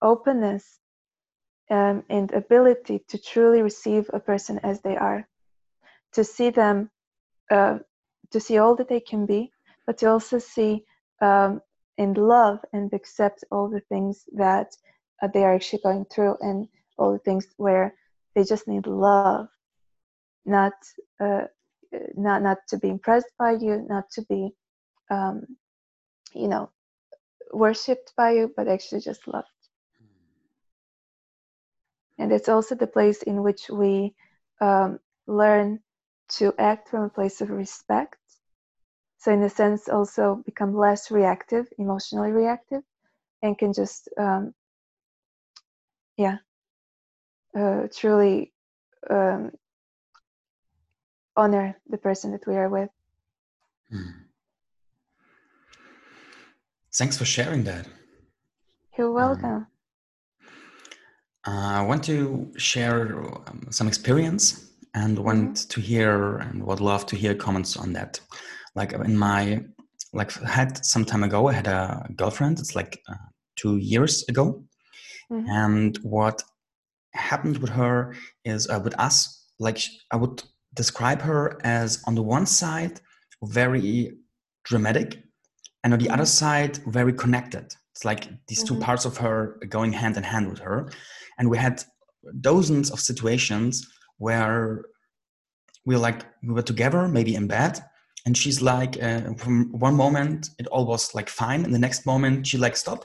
[0.00, 0.78] openness
[1.70, 5.28] um, and ability to truly receive a person as they are,
[6.12, 6.90] to see them,
[7.50, 7.78] uh,
[8.30, 9.52] to see all that they can be,
[9.86, 10.84] but to also see
[11.20, 11.60] um,
[12.00, 14.74] and love and accept all the things that
[15.22, 17.94] uh, they are actually going through and all the things where
[18.34, 19.48] they just need love,
[20.46, 20.72] not
[21.20, 21.42] uh,
[22.16, 24.50] not not to be impressed by you, not to be,
[25.10, 25.42] um,
[26.34, 26.70] you know,
[27.52, 29.48] worshipped by you, but actually just loved.
[32.18, 34.14] And it's also the place in which we
[34.60, 35.80] um, learn
[36.38, 38.19] to act from a place of respect
[39.20, 42.82] so in a sense also become less reactive emotionally reactive
[43.42, 44.52] and can just um,
[46.16, 46.38] yeah
[47.56, 48.52] uh, truly
[49.08, 49.52] um,
[51.36, 52.90] honor the person that we are with
[53.90, 54.10] hmm.
[56.94, 57.86] thanks for sharing that
[58.96, 59.66] you're um, welcome
[61.44, 65.68] um, I want to share um, some experience and want mm-hmm.
[65.68, 68.20] to hear and would love to hear comments on that.
[68.74, 69.64] Like in my,
[70.12, 72.58] like had some time ago, I had a girlfriend.
[72.58, 73.14] It's like uh,
[73.56, 74.64] two years ago,
[75.30, 75.48] mm-hmm.
[75.48, 76.42] and what
[77.14, 79.80] happened with her is uh, with us, like
[80.12, 80.42] I would
[80.74, 83.00] describe her as on the one side
[83.42, 84.12] very
[84.64, 85.18] dramatic,
[85.82, 86.46] and on the other mm-hmm.
[86.46, 87.74] side very connected.
[87.92, 88.76] It's like these mm-hmm.
[88.76, 90.90] two parts of her going hand in hand with her
[91.40, 91.82] and we had
[92.40, 94.84] dozens of situations where
[95.86, 97.82] we were like we were together maybe in bed
[98.26, 101.64] and she's like uh, from one moment it all was like fine.
[101.64, 103.04] And the next moment she like stop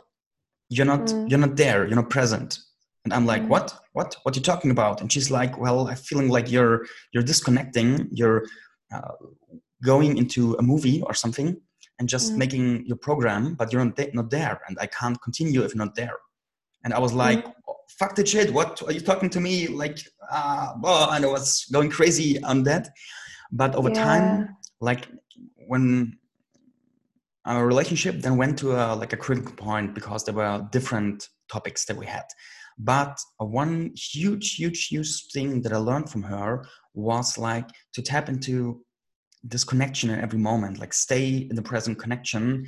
[0.69, 1.29] you're not mm.
[1.29, 1.85] you're not there.
[1.85, 2.59] You're not present.
[3.03, 3.47] And i'm like mm.
[3.47, 3.77] what?
[3.93, 4.15] What?
[4.23, 5.01] What are you talking about?
[5.01, 8.09] And she's like well i'm feeling like you're you're disconnecting.
[8.11, 8.45] You're
[8.93, 9.13] uh,
[9.83, 11.57] going into a movie or something
[11.99, 12.37] and just mm.
[12.37, 14.59] making your program but you're not, not there.
[14.67, 16.17] And i can't continue if you're not there.
[16.83, 17.53] And i was like mm
[17.99, 18.51] fuck the shit.
[18.51, 18.81] What?
[18.83, 19.67] Are you talking to me?
[19.67, 19.99] Like
[20.31, 22.89] uh well i was going crazy on that.
[23.51, 24.03] But over yeah.
[24.03, 25.07] time like
[25.67, 26.17] when
[27.45, 31.85] our relationship then went to a like a critical point because there were different topics
[31.85, 32.25] that we had.
[32.77, 36.49] But one huge huge huge thing that i learned from her
[36.93, 38.55] was like to tap into
[39.51, 42.65] this connection in every moment like stay in the present connection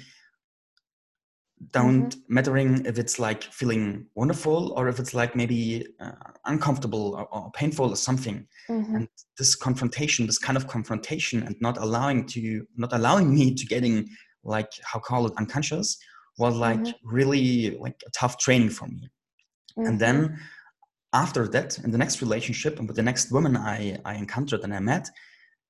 [1.71, 2.33] don't mm-hmm.
[2.33, 6.11] mattering if it's like feeling wonderful or if it's like maybe uh,
[6.45, 8.95] uncomfortable or, or, painful or something mm-hmm.
[8.95, 13.65] and this confrontation this kind of confrontation and not allowing to not allowing me to
[13.65, 14.07] getting
[14.43, 15.97] like how call it unconscious
[16.37, 17.15] was like mm-hmm.
[17.15, 19.09] really like a tough training for me
[19.77, 20.35] and then mm-hmm.
[21.13, 24.73] after that in the next relationship and with the next woman i i encountered and
[24.73, 25.09] i met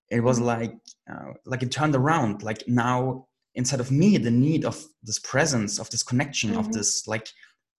[0.10, 0.47] it was mm-hmm.
[0.47, 0.76] like
[1.10, 3.26] uh, like it turned around like now
[3.58, 6.60] inside of me the need of this presence of this connection mm-hmm.
[6.60, 7.28] of this like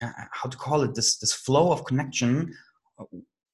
[0.03, 2.53] uh, how to call it this this flow of connection
[2.99, 3.05] uh,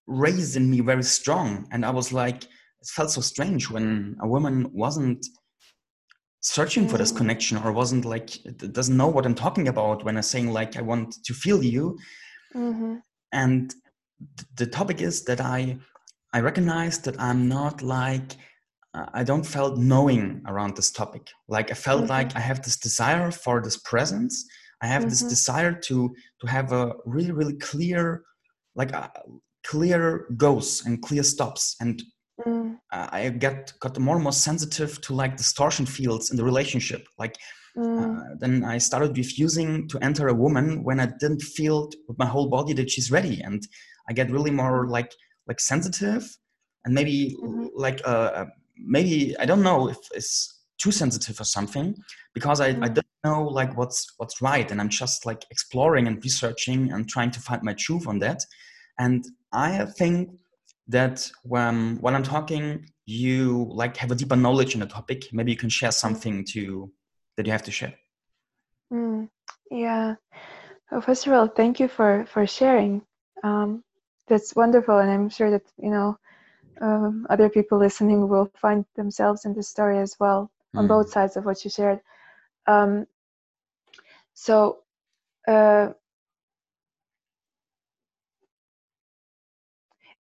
[0.06, 4.26] raised in me very strong and i was like it felt so strange when a
[4.26, 5.24] woman wasn't
[6.40, 7.16] searching for this mm.
[7.18, 8.30] connection or wasn't like
[8.72, 11.96] doesn't know what i'm talking about when i'm saying like i want to feel you
[12.54, 12.96] mm-hmm.
[13.32, 13.74] and
[14.56, 15.76] the topic is that i
[16.32, 18.37] i recognize that i'm not like
[19.12, 21.28] I don't felt knowing around this topic.
[21.48, 22.11] Like I felt mm-hmm.
[22.11, 24.46] like I have this desire for this presence.
[24.83, 25.11] I have mm-hmm.
[25.11, 28.22] this desire to to have a really really clear,
[28.76, 29.09] like uh,
[29.66, 31.74] clear goals and clear stops.
[31.80, 32.02] And
[32.46, 32.76] mm.
[32.92, 37.07] I get got more and more sensitive to like distortion fields in the relationship.
[37.18, 37.37] Like
[37.76, 37.98] mm.
[37.98, 42.26] uh, then I started refusing to enter a woman when I didn't feel with my
[42.26, 43.66] whole body that she's ready, and
[44.09, 45.12] I get really more like
[45.48, 46.24] like sensitive
[46.85, 47.66] and maybe mm-hmm.
[47.74, 51.96] like uh, maybe I don't know if it's too sensitive or something
[52.34, 52.84] because I, mm.
[52.84, 57.08] I don't know like what's what's right and I'm just like exploring and researching and
[57.08, 58.40] trying to find my truth on that
[58.98, 60.30] and I think
[60.88, 65.24] that when when I'm talking, you like have a deeper knowledge in the topic.
[65.32, 66.22] Maybe you can share Mm.
[66.22, 66.92] something to
[67.37, 67.94] that you have to share.
[68.92, 69.28] Mm,
[69.70, 70.16] yeah.
[70.90, 73.02] Well, first of all, thank you for for sharing.
[73.42, 73.82] Um,
[74.28, 76.18] that's wonderful, and I'm sure that you know
[76.80, 80.88] um, other people listening will find themselves in this story as well on Mm.
[80.88, 82.00] both sides of what you shared.
[82.66, 83.06] Um,
[84.34, 84.78] so,
[85.46, 85.92] uh,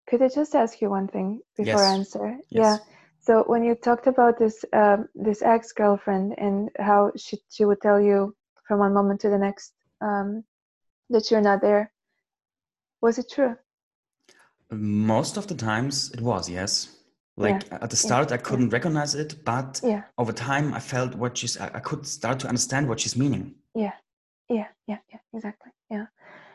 [0.06, 2.38] could I just ask you one thing before I answer?
[2.50, 2.60] Yes.
[2.60, 2.78] Yeah.
[3.20, 7.80] So when you talked about this um, this ex girlfriend and how she she would
[7.80, 8.34] tell you
[8.68, 10.44] from one moment to the next um,
[11.10, 11.90] that you're not there,
[13.00, 13.56] was it true?
[14.74, 16.94] Most of the times it was, yes.
[17.36, 20.02] Like at the yeah, start, I couldn't recognize it, but Yeah.
[20.18, 21.58] over time, I felt what she's.
[21.58, 23.54] I could start to understand what she's meaning.
[23.74, 23.94] Yeah,
[24.48, 25.72] yeah, yeah, yeah, exactly.
[25.90, 26.06] Yeah,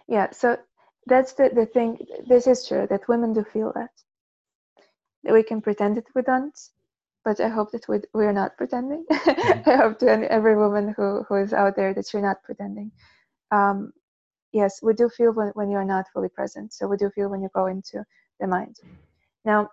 [0.08, 0.32] yeah.
[0.32, 0.58] So
[1.05, 1.97] that's the the thing.
[2.27, 3.91] This is true that women do feel that.
[5.23, 6.58] That we can pretend that we don't,
[7.25, 9.05] but I hope that we we're not pretending.
[9.12, 12.91] I hope to any, every woman who who is out there that you're not pretending.
[13.51, 13.91] Um,
[14.51, 16.73] yes, we do feel when when you're not fully present.
[16.73, 18.05] So we do feel when you go into
[18.39, 18.75] the mind.
[19.45, 19.69] Now,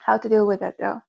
[0.00, 1.00] how to deal with that though,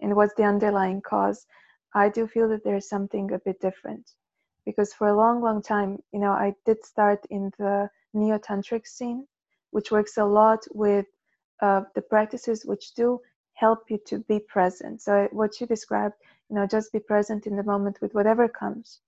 [0.00, 1.46] and what's the underlying cause?
[1.94, 4.10] I do feel that there's something a bit different
[4.64, 8.86] because for a long, long time, you know, I did start in the neo tantric
[8.86, 9.26] scene,
[9.70, 11.06] which works a lot with
[11.60, 13.20] uh, the practices which do
[13.54, 15.00] help you to be present.
[15.02, 16.14] So what you described,
[16.48, 19.00] you know, just be present in the moment with whatever comes,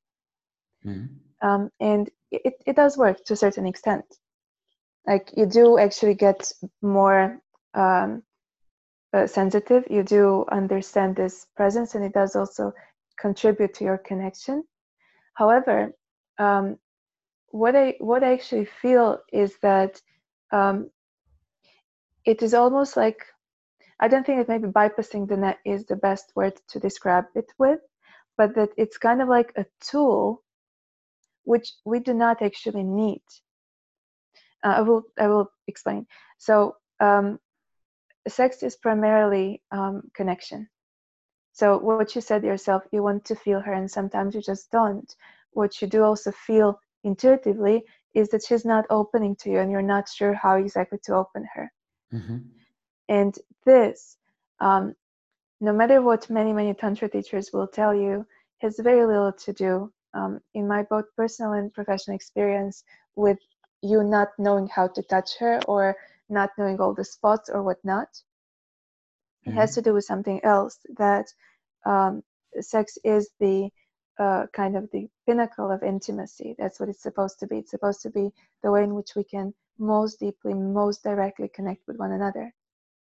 [0.85, 1.21] Mhm.
[1.43, 4.05] Um, and it it does work to a certain extent.
[5.07, 6.51] Like you do actually get
[6.83, 7.41] more
[7.75, 8.23] um,
[9.13, 9.85] uh, sensitive.
[9.91, 12.73] You do understand this presence, and it does also
[13.19, 14.65] contribute to your connection.
[15.35, 15.93] However,
[16.39, 16.79] um,
[17.49, 20.01] what I what I actually feel is that
[20.53, 20.91] um,
[22.25, 23.25] it is almost like
[24.01, 27.53] I don't think that maybe bypassing the net is the best word to describe it
[27.59, 27.81] with,
[28.37, 30.43] but that it's kind of like a tool
[31.45, 33.23] which we do not actually need.
[34.63, 36.07] Uh, I will I will explain.
[36.39, 37.39] So um,
[38.29, 40.69] sex is primarily um, connection.
[41.53, 45.15] So what you said yourself, you want to feel her, and sometimes you just don't.
[45.53, 49.83] What you do also feel intuitively is that she's not opening to you, and you're
[49.83, 51.73] not sure how exactly to open her.
[52.13, 52.51] Mhm.
[53.09, 54.17] And this,
[54.61, 54.95] um,
[55.61, 58.27] no matter what many many tantra teachers will tell you,
[58.59, 62.85] has very little to do, um, in my both personal and professional experience,
[63.17, 63.39] with
[63.83, 65.97] you not knowing how to touch her or
[66.29, 68.09] not knowing all the spots or whatnot.
[69.47, 69.75] It has Mhm.
[69.75, 71.27] to do with something else that
[71.85, 72.23] um,
[72.61, 73.71] sex is the
[74.19, 76.55] uh, kind of the pinnacle of intimacy.
[76.59, 77.59] That's what it's supposed to be.
[77.59, 81.87] It's supposed to be the way in which we can most deeply, most directly connect
[81.87, 82.53] with one another.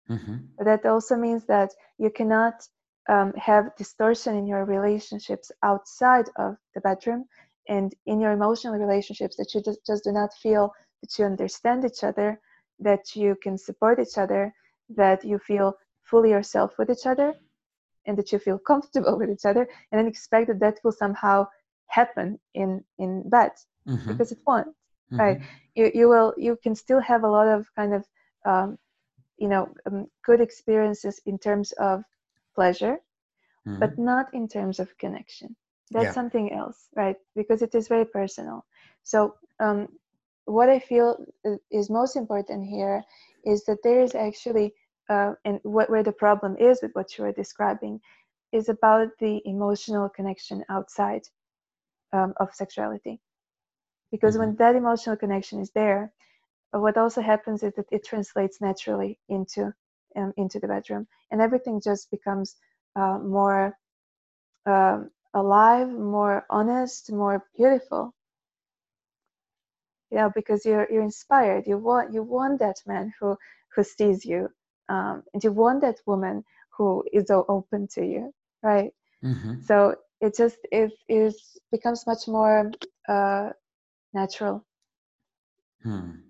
[0.08, 0.58] Mhm.
[0.58, 2.68] But that also means that you cannot
[3.08, 7.24] um, have distortion in your relationships outside of the bedroom
[7.68, 11.84] and in your emotional relationships that you just, just do not feel that you understand
[11.84, 12.40] each other,
[12.80, 14.52] that you can support each other,
[14.90, 17.34] that you feel fully yourself with each other,
[18.06, 21.46] and that you feel comfortable with each other, and then expect that that will somehow
[21.86, 23.52] happen in in bed
[23.86, 24.06] Mhm.
[24.06, 24.68] because it won't
[25.18, 25.60] right Mhm.
[25.74, 28.04] you you will you can still have a lot of kind of
[28.44, 28.78] um,
[29.38, 32.02] you know um, good experiences in terms of
[32.58, 32.98] pleasure
[33.66, 33.78] Mhm.
[33.78, 35.56] but not in terms of connection
[35.90, 36.14] that's Yeah.
[36.14, 38.64] something else right because it is very personal
[39.02, 39.88] so um,
[40.46, 41.16] what i feel
[41.70, 43.04] is most important here
[43.44, 44.74] is that there is actually
[45.10, 48.00] uh, and what where the problem is with what you are describing
[48.52, 51.22] is about the emotional connection outside
[52.12, 53.20] um, of sexuality
[54.10, 54.38] because Mhm.
[54.38, 56.12] when that emotional connection is there
[56.72, 59.72] what also happens is that it translates naturally into
[60.16, 62.56] um, into the bedroom and everything just becomes
[62.96, 63.76] uh, more
[64.66, 68.14] um, alive more honest more beautiful
[70.10, 73.36] you know because you're you're inspired you want you want that man who
[73.74, 74.48] who sees you
[74.88, 76.44] um, and you want that woman
[76.76, 78.32] who is so open to you
[78.62, 78.92] right
[79.22, 79.60] Mhm.
[79.60, 82.70] so it just it is becomes much more
[83.08, 83.50] uh,
[84.14, 84.64] natural
[85.82, 86.27] Hmm.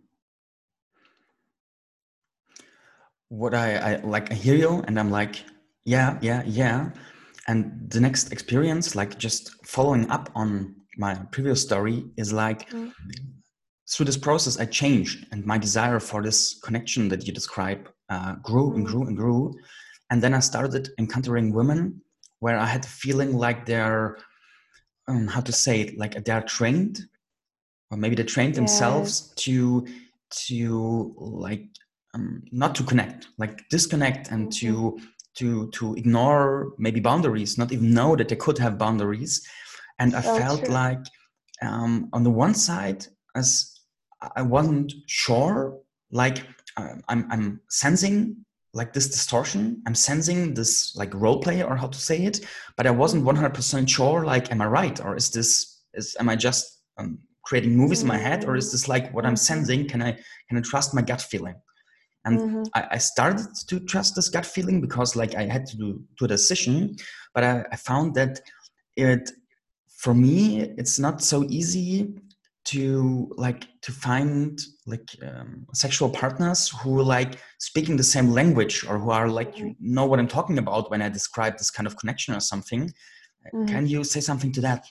[3.28, 5.44] What I, I like, I hear you, and I'm like,
[5.84, 6.90] yeah, yeah, yeah.
[7.46, 12.92] And the next experience, like just following up on my previous story, is like Mm.
[13.90, 18.34] through this process, I changed, and my desire for this connection that you describe uh,
[18.42, 19.54] grew and grew and grew.
[20.10, 22.00] And then I started encountering women
[22.40, 24.18] where I had the feeling like they're,
[25.06, 27.00] um, how to say it, like they're trained,
[27.90, 29.86] or maybe they trained yes themselves to
[30.46, 31.64] to like
[32.14, 34.66] um, not to connect like disconnect and mm-hmm.
[34.66, 34.98] to
[35.34, 39.46] to to ignore maybe boundaries not even know that they could have boundaries
[39.98, 40.74] and so i felt true.
[40.74, 41.04] like
[41.62, 43.80] um, on the one side as
[44.36, 45.78] i wasn't sure
[46.10, 46.44] like
[46.76, 48.44] uh, I'm, I'm sensing
[48.74, 52.40] like this distortion i'm sensing this like role play or how to say it
[52.76, 53.84] but i wasn't 100% mm-hmm.
[53.84, 58.02] sure like am i right or is this is am i just um, creating movies
[58.02, 59.52] in my head or is this like what i'm mm-hmm.
[59.52, 60.12] sensing can i
[60.48, 61.54] can i trust my gut feeling
[62.28, 62.62] and mm-hmm.
[62.74, 66.24] I, I, started to trust this gut feeling because like i had to do, do
[66.24, 66.96] a decision
[67.34, 68.40] but I, I found that
[68.96, 69.30] it
[69.88, 72.14] for me it's not so easy
[72.64, 78.98] to like to find like um, sexual partners who like speaking the same language or
[78.98, 79.94] who are like you mm-hmm.
[79.94, 82.82] know what i'm talking about when i describe this kind of connection or something
[83.54, 83.66] mm-hmm.
[83.66, 84.84] can you say something to that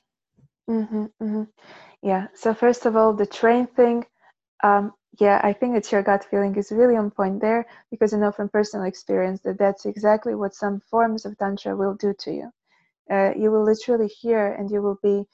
[0.69, 1.43] mm-hmm, mm-hmm.
[2.01, 4.03] yeah so first of all the train thing
[4.63, 8.18] um, yeah i think that your gut feeling is really on point there because i
[8.18, 12.32] know from personal experience that that's exactly what some forms of tantra will do to
[12.32, 12.51] you
[13.09, 15.26] uh, you will literally hear and you will be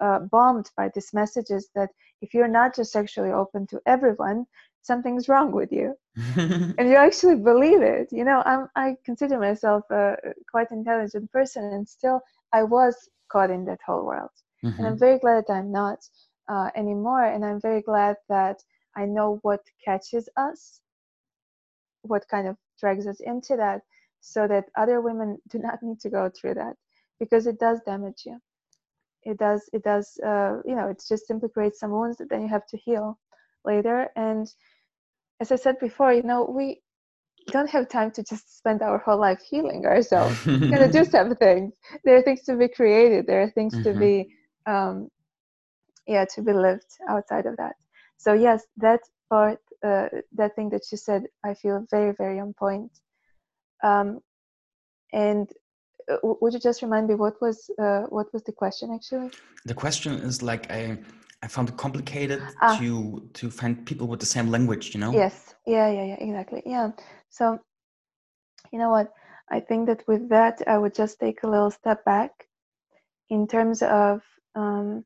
[0.00, 1.90] uh, bombed by these messages that
[2.20, 4.46] if you're not just sexually open to everyone
[4.82, 5.94] something's wrong with you
[6.36, 10.16] and you actually believe it you know I'm, i consider myself a
[10.50, 12.20] quite intelligent person and still
[12.52, 14.30] i was caught in that whole world
[14.64, 14.76] mm-hmm.
[14.76, 14.98] and i'm mm-hmm.
[14.98, 15.98] very glad that i'm not
[16.48, 18.62] uh, anymore and i'm very glad that
[18.96, 20.80] i know what catches us
[22.02, 23.80] what kind of drags us into that
[24.20, 26.74] so that other women do not need to go through that
[27.18, 28.38] because it does damage you.
[29.24, 32.42] It does it does uh, you know it just simply creates some wounds that then
[32.42, 33.18] you have to heal
[33.64, 34.08] later.
[34.16, 34.48] And
[35.40, 36.80] as i said before you know we
[37.48, 40.44] don't have time to just spend our whole life healing ourselves.
[40.46, 41.72] We're gonna do some things.
[42.04, 43.26] There are things to be created.
[43.26, 43.92] There are things mm-hmm.
[43.92, 44.34] to be
[44.66, 45.08] um,
[46.06, 47.74] yeah to be lived outside of that
[48.22, 49.00] so yes that
[49.30, 50.08] part uh,
[50.38, 52.92] that thing that you said i feel very very on point
[53.82, 54.20] um,
[55.12, 55.48] and
[56.10, 59.30] uh, would you just remind me what was uh, what was the question actually?
[59.64, 60.98] The question is like I
[61.42, 62.76] I found it complicated ah.
[62.78, 64.94] to to find people with the same language.
[64.94, 65.12] You know.
[65.12, 65.54] Yes.
[65.66, 65.90] Yeah.
[65.90, 66.04] Yeah.
[66.04, 66.20] Yeah.
[66.20, 66.62] Exactly.
[66.66, 66.90] Yeah.
[67.30, 67.58] So,
[68.72, 69.12] you know what?
[69.50, 72.30] I think that with that, I would just take a little step back
[73.28, 74.22] in terms of
[74.54, 75.04] um,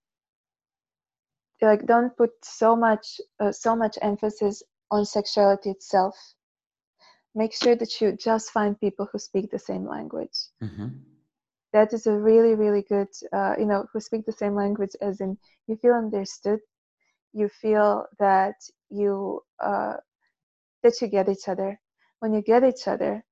[1.63, 6.15] like don't put so much uh, so much emphasis on sexuality itself
[7.37, 10.37] make sure that you just find people who speak the same language.
[10.63, 10.89] Mm-hmm.
[11.73, 15.21] That is a really, really good, uh, you know, who speak the same language, as
[15.21, 15.37] in
[15.67, 16.61] you feel understood,
[17.35, 18.55] you feel that
[18.89, 19.97] you uh,
[20.83, 21.79] that you get each other.
[22.21, 23.23] When you get each other,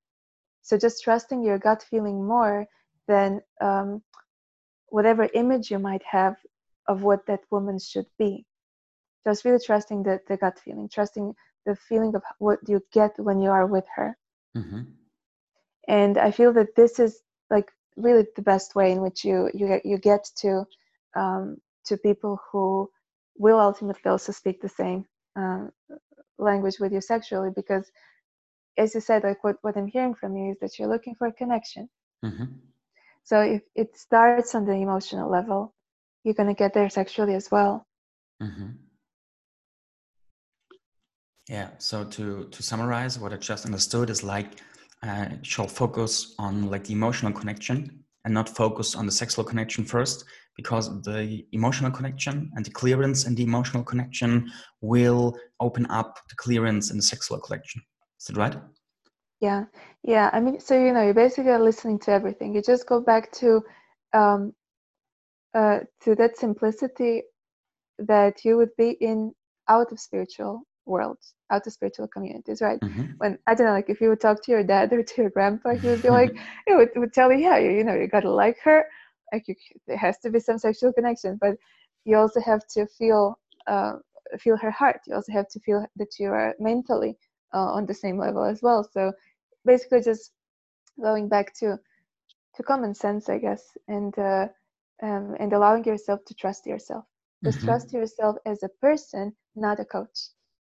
[0.61, 2.67] so just trusting your gut feeling more
[3.07, 4.03] than um,
[4.89, 6.35] whatever image you might have
[6.87, 8.45] of what that woman should be.
[9.25, 11.33] Just really trusting the, the gut feeling, trusting
[11.65, 14.17] the feeling of what you get when you are with her
[14.55, 14.81] mm-hmm.
[15.87, 19.79] and i feel that this is like really the best way in which you you
[19.83, 20.63] you get to
[21.15, 22.89] um, to people who
[23.37, 25.05] will ultimately also speak the same
[25.35, 25.71] um,
[26.37, 27.89] language with you sexually because
[28.77, 31.27] as you said like what, what i'm hearing from you is that you're looking for
[31.27, 31.89] a connection
[32.23, 32.45] mm-hmm.
[33.23, 35.73] so if it starts on the emotional level
[36.25, 37.85] you're going to get there sexually as well
[38.43, 38.71] mm-hmm.
[41.47, 41.69] Yeah.
[41.77, 44.61] So to to summarize, what I just understood is like
[45.03, 49.85] uh, shall focus on like the emotional connection and not focus on the sexual connection
[49.85, 50.25] first,
[50.57, 54.51] because the emotional connection and the clearance and the emotional connection
[54.81, 57.81] will open up the clearance and the sexual connection.
[58.19, 58.55] Is that right?
[59.39, 59.65] Yeah.
[60.03, 60.31] Yeah.
[60.33, 62.55] I mean, so you know, you basically are listening to everything.
[62.55, 63.61] You just go back to
[64.13, 64.53] um,
[65.55, 67.23] uh, to that simplicity
[67.97, 69.33] that you would be in
[69.69, 72.79] out of spiritual worlds out of spiritual communities right?
[72.81, 73.05] Mm-hmm.
[73.17, 75.31] when i don't know like if you would talk to your dad or to your
[75.31, 76.31] grandpa he would be like
[76.67, 78.85] it would, would tell you yeah you, you know you gotta like her.
[79.33, 79.55] Like you,
[79.87, 81.55] there has to be some sexual connection but
[82.05, 83.93] you also have to feel uh,
[84.39, 85.01] feel her heart.
[85.07, 87.17] You also have to feel that you are mentally
[87.53, 88.87] uh, on the same level as well.
[88.93, 89.11] So
[89.65, 90.31] basically just
[91.01, 91.77] going back to
[92.55, 94.47] to common sense i guess and uh,
[95.01, 97.05] um, and allowing yourself to trust yourself
[97.43, 97.67] just mm-hmm.
[97.67, 100.17] trust yourself as a person not a coach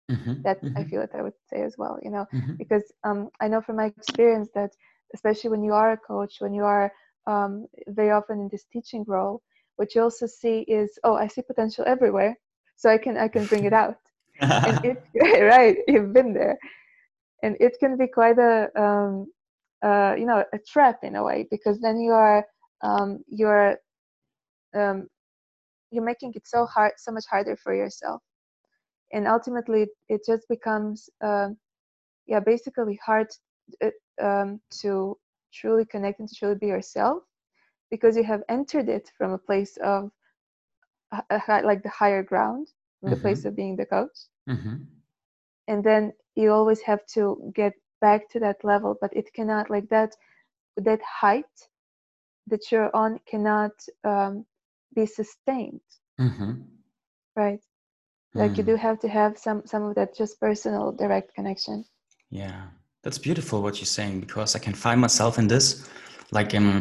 [0.10, 0.42] mm-hmm.
[0.42, 0.78] that mm-hmm.
[0.78, 2.54] i feel that i would say as well you know mm-hmm.
[2.56, 4.72] because um, i know from my experience that
[5.14, 6.92] especially when you are a coach when you are
[7.28, 9.42] um, very often in this teaching role
[9.76, 12.38] what you also see is oh i see potential everywhere
[12.76, 13.98] so i can i can bring it out
[14.42, 15.04] and it
[15.44, 16.58] right you've been there
[17.44, 19.28] and it can be quite a um,
[19.84, 22.46] uh, you know a trap in a way because then you are
[22.82, 23.78] um, you're
[24.78, 25.08] um,
[25.92, 28.22] you're making it so hard so much harder for yourself
[29.14, 31.50] and ultimately it just becomes uh,
[32.28, 33.28] yeah basically hard
[33.84, 33.90] uh,
[34.22, 35.18] um, to
[35.54, 37.24] truly connect and to truly be yourself
[37.90, 40.12] because you have entered it from a place of
[41.48, 42.68] like the higher ground
[43.00, 43.16] from mm-hmm.
[43.16, 43.48] the place mm-hmm.
[43.48, 44.18] of being the coach
[44.50, 44.76] mm-hmm.
[45.68, 49.88] and then you always have to get back to that level but it cannot like
[49.90, 50.16] that
[50.76, 51.46] that height
[52.48, 53.72] that you're on cannot
[54.04, 54.46] um,
[54.98, 55.88] be sustained
[56.20, 56.54] mm-hmm.
[57.36, 57.64] right
[58.34, 58.58] like mm.
[58.58, 61.78] you do have to have some some of that just personal direct connection
[62.42, 62.62] yeah
[63.04, 65.68] that's beautiful what you're saying because i can find myself in this
[66.38, 66.72] like i'm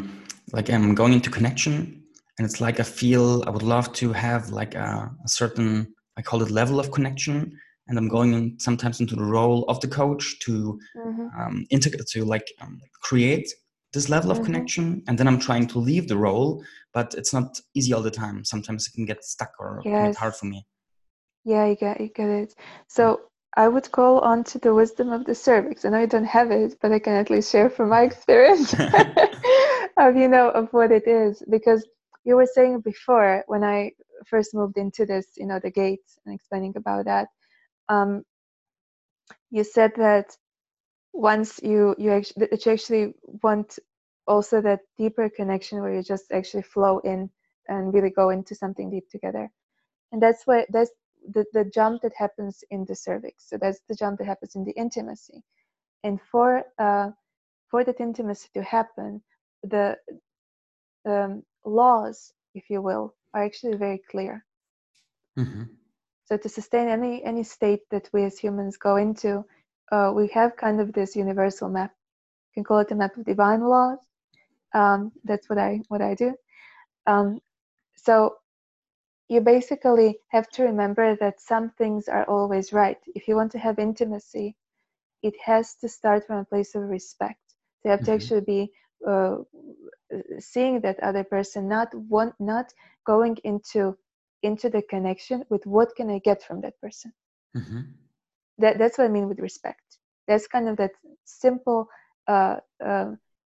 [0.56, 2.02] like i'm going into connection
[2.36, 4.88] and it's like i feel i would love to have like a,
[5.26, 5.70] a certain
[6.18, 7.38] i call it level of connection
[7.86, 11.26] and i'm going in sometimes into the role of the coach to mm-hmm.
[11.40, 13.48] um, integrate to like um, create
[13.96, 14.46] this level of mm-hmm.
[14.46, 18.18] connection and then i'm trying to leave the role but it's not easy all the
[18.24, 20.08] time sometimes it can get stuck or yes.
[20.08, 20.64] get hard for me
[21.44, 22.54] yeah you get you get it
[22.86, 23.20] so
[23.58, 25.84] I would call on to the wisdom of the cervix.
[25.84, 28.02] And I know you don't have it, but I can at least share from my
[28.02, 28.74] experience
[29.96, 31.86] of you know of what it is because
[32.24, 33.92] you were saying before when I
[34.26, 37.28] first moved into this, you know, the gates and explaining about that.
[37.88, 38.24] Um,
[39.50, 40.36] you said that
[41.16, 43.78] once you you actually that you actually want
[44.26, 47.30] also that deeper connection where you just actually flow in
[47.68, 49.50] and really go into something deep together.
[50.12, 50.90] And that's what that's
[51.32, 53.48] the, the jump that happens in the cervix.
[53.48, 55.42] So that's the jump that happens in the intimacy.
[56.04, 57.10] And for uh,
[57.70, 59.22] for that intimacy to happen
[59.64, 59.96] the
[61.06, 64.44] um, laws if you will are actually very clear.
[65.38, 65.64] Mm-hmm.
[66.24, 69.44] so to sustain any any state that we as humans go into
[69.92, 71.92] uh, we have kind of this universal map.
[72.50, 73.98] You can call it a map of divine laws.
[74.74, 76.34] Um, that's what i what i do.
[77.06, 77.40] Um,
[77.94, 78.36] so
[79.28, 82.98] you basically have to remember that some things are always right.
[83.14, 84.56] If you want to have intimacy
[85.22, 87.40] it has to start from a place of respect.
[87.48, 88.06] So you have mm-hmm.
[88.06, 88.72] to actually be
[89.06, 89.36] uh,
[90.38, 92.72] seeing that other person not want not
[93.04, 93.96] going into
[94.42, 97.12] into the connection with what can i get from that person.
[97.56, 98.05] Mm-hmm
[98.58, 99.98] that that's what I mean with respect.
[100.26, 100.92] That's kind of that
[101.24, 101.88] simple,
[102.26, 103.12] uh, uh,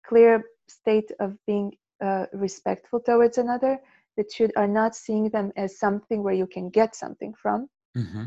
[0.06, 3.78] clear state of being uh, respectful towards another.
[4.16, 8.24] That you are not seeing them as something where you can get something from, mm-hmm.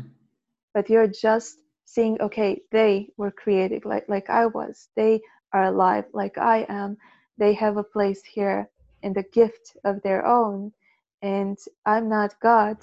[0.72, 4.88] but you're just seeing, okay, they were created like like I was.
[4.96, 5.20] They
[5.52, 6.96] are alive like I am.
[7.36, 8.70] They have a place here
[9.02, 10.72] in the gift of their own,
[11.20, 12.78] and I'm not God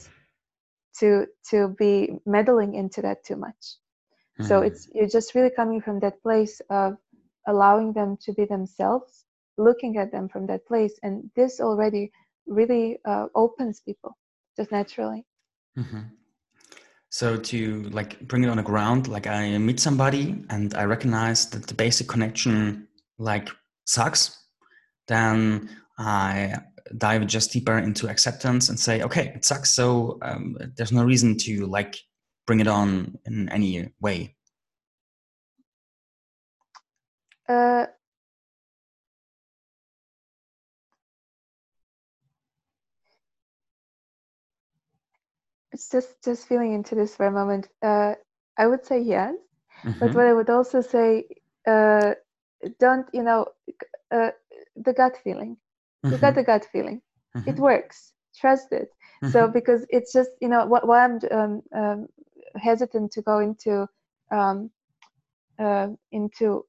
[0.98, 3.78] to to be meddling into that too much
[4.40, 4.46] mm-hmm.
[4.46, 6.98] so it's you're just really coming from that place of
[7.48, 9.26] allowing them to be themselves
[9.58, 12.12] looking at them from that place and this already
[12.48, 14.18] really uh, opens people
[14.58, 15.26] just naturally
[15.78, 16.02] mm-hmm.
[17.10, 21.50] so to like bring it on the ground like i meet somebody and i recognize
[21.50, 22.88] that the basic connection
[23.18, 23.50] like
[23.86, 24.38] sucks
[25.08, 26.56] then i
[26.98, 29.72] dive just deeper into acceptance and say, okay, it sucks.
[29.72, 31.98] So um, there's no reason to like
[32.48, 34.36] bring it on in any way.
[37.48, 37.86] Uh,
[45.72, 47.68] it's just just feeling into this for a moment.
[47.82, 48.14] Uh,
[48.58, 49.36] I would say yes,
[49.84, 50.00] mm-hmm.
[50.00, 51.26] but what I would also say,
[51.66, 52.14] uh,
[52.80, 53.48] don't you know,
[54.12, 54.32] uh,
[54.76, 55.58] the gut feeling.
[56.08, 57.02] You got the gut feeling?
[57.36, 57.50] Mm-hmm.
[57.50, 58.14] it works.
[58.36, 58.90] Trust it.
[59.24, 59.32] Mm-hmm.
[59.32, 62.08] so because it's just you know what why i'm um, um,
[62.56, 63.86] hesitant to go into
[64.32, 64.70] um,
[65.60, 66.66] uh, into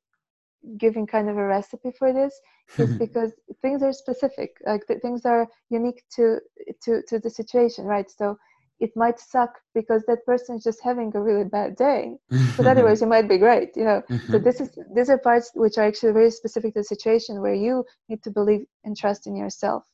[0.76, 2.34] giving kind of a recipe for this
[2.78, 4.56] is because things are specific.
[4.66, 6.40] Like things are unique to
[6.82, 8.10] to to the situation right?
[8.10, 8.38] So
[8.80, 12.16] it might suck because that person is just having a really bad day
[12.56, 14.32] but otherwise it might be great you know mm-hmm.
[14.32, 17.54] so this is these are parts which are actually very specific to the situation where
[17.54, 19.84] you need to believe and trust in yourself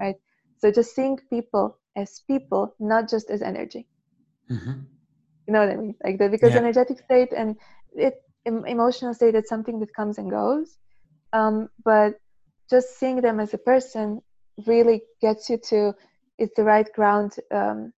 [0.00, 0.16] right
[0.58, 3.86] so just seeing people as people not just as energy
[4.50, 4.80] mm-hmm.
[5.46, 6.58] you know what i mean like that because yeah.
[6.58, 7.56] energetic state and
[7.94, 10.78] it emotional state is something that comes and goes
[11.32, 12.14] um, but
[12.70, 14.22] just seeing them as a person
[14.66, 15.92] really gets you to
[16.38, 17.92] it's the right ground um,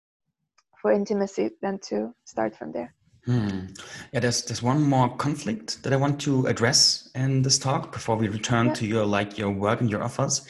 [0.88, 2.94] for intimacy than to start from there.
[3.26, 3.66] Hmm.
[4.14, 8.16] Yeah, there's there's one more conflict that I want to address in this talk before
[8.16, 8.74] we return yeah.
[8.76, 10.48] to your like your work and your offers.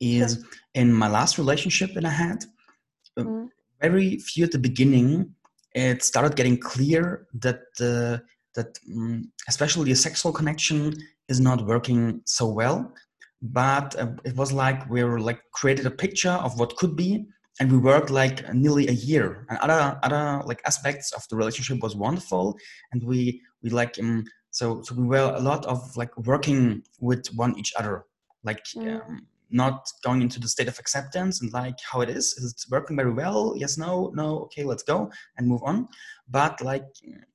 [0.00, 0.44] Is sure.
[0.74, 2.44] in my last relationship that I had,
[3.18, 3.48] mm.
[3.82, 5.34] very few at the beginning.
[5.74, 8.22] It started getting clear that the
[8.54, 10.94] that um, especially a sexual connection
[11.28, 12.78] is not working so well.
[13.42, 17.26] But uh, it was like we were like created a picture of what could be,
[17.60, 19.46] and we worked like nearly a year.
[19.50, 22.56] And other other like aspects of the relationship was wonderful.
[22.92, 27.26] And we we like um, so so we were a lot of like working with
[27.36, 28.04] one each other.
[28.42, 29.00] Like Mm.
[29.06, 32.26] um, not going into the state of acceptance and like how it is.
[32.38, 33.54] It's working very well?
[33.56, 35.88] Yes no no okay let's go and move on.
[36.28, 36.86] But like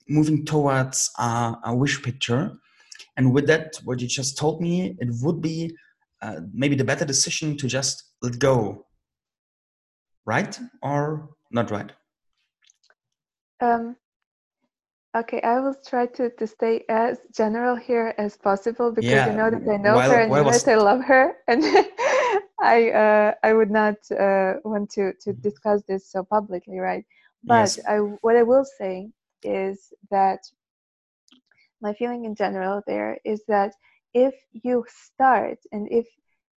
[0.07, 2.53] moving towards a, a wish picture.
[3.17, 5.76] And with that what you just told me it would be
[6.21, 8.84] uh, maybe the better decision to just let go
[10.26, 11.91] right or not right
[13.61, 13.95] Um,
[15.15, 19.38] okay, I will try to, to stay as general here as possible because Yeah, you
[19.38, 21.63] know that I know while- her and you know was- that I love her, and
[22.61, 27.05] I uh, I would not uh, want to to discuss this so publicly, right?
[27.43, 27.86] But Yes.
[27.88, 29.11] I what I will say
[29.43, 30.39] is that
[31.82, 33.71] my feeling in general there is that
[34.13, 36.07] if you start and if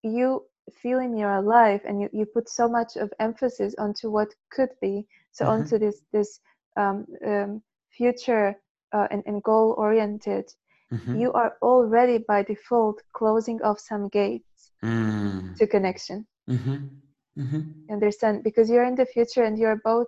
[0.03, 4.35] you feel in your life and you, you put so much of emphasis onto what
[4.51, 5.49] could be so Mhm.
[5.49, 6.41] onto this this
[6.77, 8.55] um, um, future
[8.93, 10.45] uh, and, and goal oriented
[10.91, 11.13] Mhm.
[11.13, 15.55] you are already by default closing off some gates Mm.
[15.57, 17.03] to connection Mhm.
[17.37, 17.75] Mhm.
[17.91, 20.07] understand because you're in the future and you're both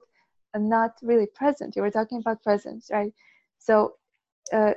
[0.56, 3.12] not really present you were talking about presence right
[3.58, 3.92] so
[4.52, 4.72] uh,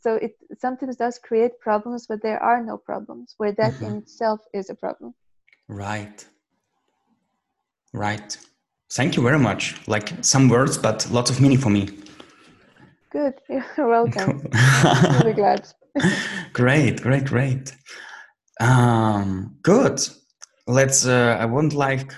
[0.00, 3.86] so, it sometimes does create problems but there are no problems where that Mhm.
[3.88, 5.14] in itself is a problem
[5.68, 6.24] Right.
[7.92, 8.36] Right.
[8.92, 9.74] Thank you very much.
[9.88, 11.88] Like some words, but lots of meaning for me.
[13.10, 14.42] good you're welcome
[15.12, 15.66] really glad
[16.52, 17.74] great, great, great.
[18.60, 19.98] Um, good.
[20.66, 21.06] Let's.
[21.06, 22.12] Uh, I would like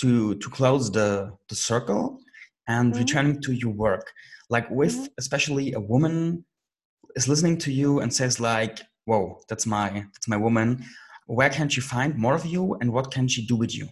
[0.00, 2.18] to to close the the circle
[2.66, 2.98] and Mhm.
[2.98, 4.06] returning to your work.
[4.50, 5.08] Like with Mhm.
[5.18, 6.44] especially a woman
[7.16, 10.84] is listening to you and says like, "Whoa, that's my that's my woman."
[11.26, 13.88] Where can she find more of you, and what can she do with you?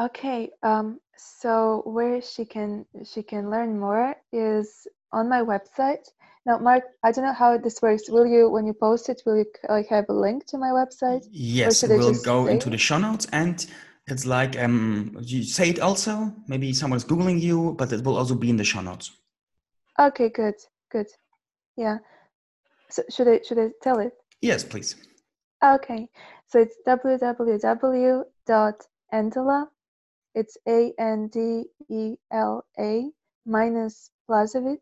[0.00, 6.04] okay um, so where she can she can learn more is on my website
[6.46, 9.36] now mark i don't know how this works will you when you post it will
[9.36, 12.98] you like have a link to my website Yes, we'll go say into the show
[12.98, 13.66] notes and
[14.10, 16.32] it's like um you say it also.
[16.48, 19.10] Maybe someone's googling you, but it will also be in the show notes.
[19.98, 20.54] okay good
[20.90, 21.06] good
[21.76, 21.98] yeah
[22.88, 24.96] so should i should i tell it Yes, please.
[25.62, 26.08] Okay,
[26.48, 28.24] so it's www.andela,
[30.34, 33.10] it's A N D E L A
[33.44, 34.80] minus Blazevic,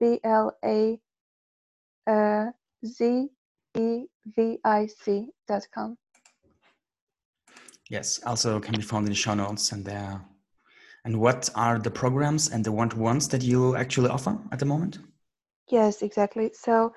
[0.00, 0.98] B L A
[2.08, 2.46] uh,
[2.84, 3.28] Z
[3.78, 4.06] E
[4.36, 5.96] V I C dot com.
[7.90, 10.24] Yes, also can be found in the show notes and there.
[11.04, 14.98] And what are the programs and the one-to-ones that you actually offer at the moment?
[15.70, 16.50] Yes, exactly.
[16.52, 16.92] So,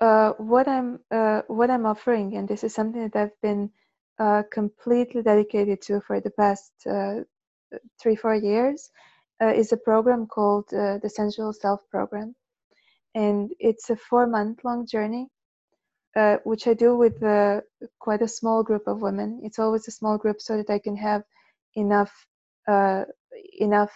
[0.00, 3.70] uh, what I'm uh, what I'm offering, and this is something that I've been
[4.18, 7.20] uh, completely dedicated to for the past uh,
[8.00, 8.90] three four years,
[9.42, 12.34] uh, is a program called uh, the Sensual Self Program,
[13.14, 15.28] and it's a four month long journey,
[16.18, 17.60] uh, which I do with uh,
[18.00, 19.40] quite a small group of women.
[19.44, 21.22] It's always a small group so that I can have
[21.76, 22.12] enough
[22.68, 23.04] uh,
[23.60, 23.92] enough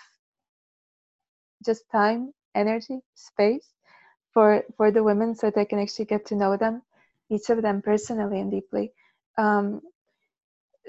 [1.67, 3.67] just time, energy, space
[4.35, 6.83] for for the women so that I can actually get to know them,
[7.31, 8.93] each of them personally and deeply.
[9.39, 9.81] Um,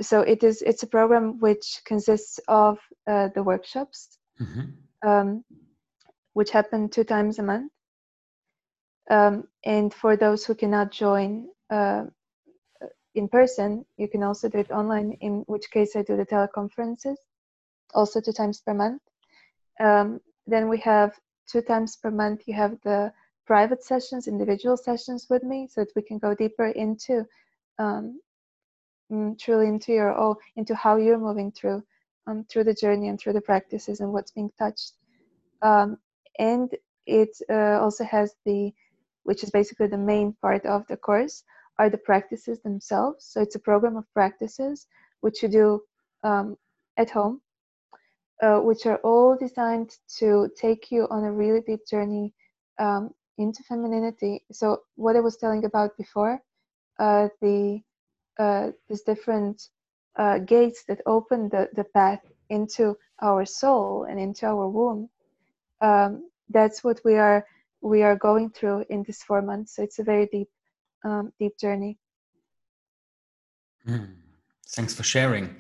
[0.02, 4.74] so it is it's a program which consists of uh, the workshops, Mhm.
[5.06, 5.46] um,
[6.34, 7.72] which happen two times a month.
[9.10, 12.06] Um, and for those who cannot join uh,
[13.16, 15.18] in person, you can also do it online.
[15.22, 17.18] In which case, I do the teleconferences,
[17.94, 19.02] also two times per month.
[19.80, 21.14] Um, then we have
[21.52, 22.44] two times per month.
[22.48, 23.14] You have the
[23.46, 27.26] private sessions, individual sessions with me, so that we can go deeper into
[27.80, 28.20] um,
[29.12, 31.84] mm, truly into your oh into how you're moving through
[32.28, 34.94] um, through the journey and through the practices and what's being touched.
[35.62, 35.98] Um,
[36.40, 36.70] and
[37.06, 38.74] it uh, also has the
[39.24, 41.44] which is basically the main part of the course
[41.80, 43.26] are the practices themselves.
[43.26, 44.88] So it's a program of practices
[45.22, 45.82] which you do
[46.24, 46.58] um,
[46.98, 47.42] at home,
[48.42, 52.34] uh, which are all designed to take you on a really deep journey
[52.80, 54.44] um, into femininity.
[54.52, 56.40] So what I was telling about before,
[57.00, 57.82] uh, the
[58.40, 59.70] uh, these different
[60.18, 65.10] uh, gates that open the, the path into our soul and into our womb.
[65.82, 67.46] Um, that's what we are
[67.84, 69.76] we are going through in this four months.
[69.76, 70.48] So it's a very deep
[71.06, 71.98] um, deep journey.
[73.88, 74.16] Mm.
[74.70, 75.60] Thanks for sharing.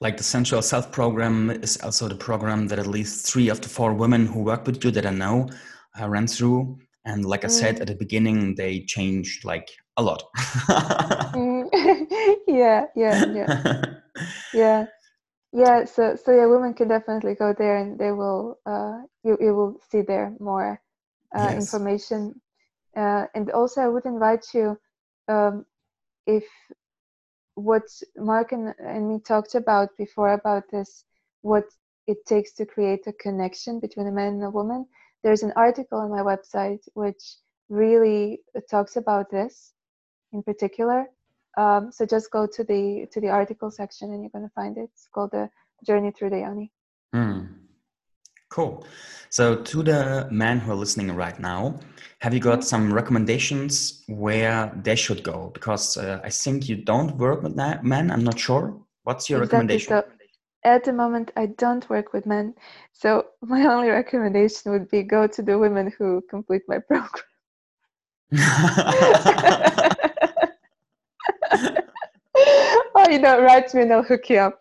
[0.00, 3.68] Like the Sensual Self program is also the program that at least three of the
[3.68, 5.48] four women who work with you that I know
[6.00, 6.78] uh, ran through.
[7.04, 7.80] And like I said Mm.
[7.82, 10.22] at the beginning, they changed like a lot.
[11.34, 11.68] Mm.
[12.48, 13.84] yeah, yeah, yeah,
[14.54, 14.86] yeah.
[15.52, 19.54] yeah so so yeah women can definitely go there and they will uh you, you
[19.54, 20.80] will see there more
[21.36, 21.54] uh, yes.
[21.54, 22.40] information
[22.96, 24.78] uh, and also i would invite you
[25.28, 25.64] um
[26.26, 26.44] if
[27.54, 27.82] what
[28.16, 31.04] mark and, and me talked about before about this
[31.42, 31.64] what
[32.06, 34.86] it takes to create a connection between a man and a woman
[35.24, 37.36] there's an article on my website which
[37.68, 39.72] really talks about this
[40.32, 41.06] in particular
[41.58, 44.78] um, so just go to the to the article section and you're going to find
[44.78, 44.90] it.
[44.92, 45.50] It's called the
[45.84, 46.70] Journey Through the Yoni.
[47.12, 47.48] Mm.
[48.50, 48.86] Cool.
[49.30, 51.78] So to the men who are listening right now,
[52.20, 55.50] have you got some recommendations where they should go?
[55.54, 58.10] Because uh, I think you don't work with men.
[58.10, 58.76] I'm not sure.
[59.04, 59.58] What's your exactly.
[59.58, 59.88] recommendation?
[59.88, 60.04] So
[60.64, 62.54] at the moment, I don't work with men.
[62.92, 67.24] So my only recommendation would be go to the women who complete my program.
[72.94, 74.60] oh, you know, write me and I'll hook you up.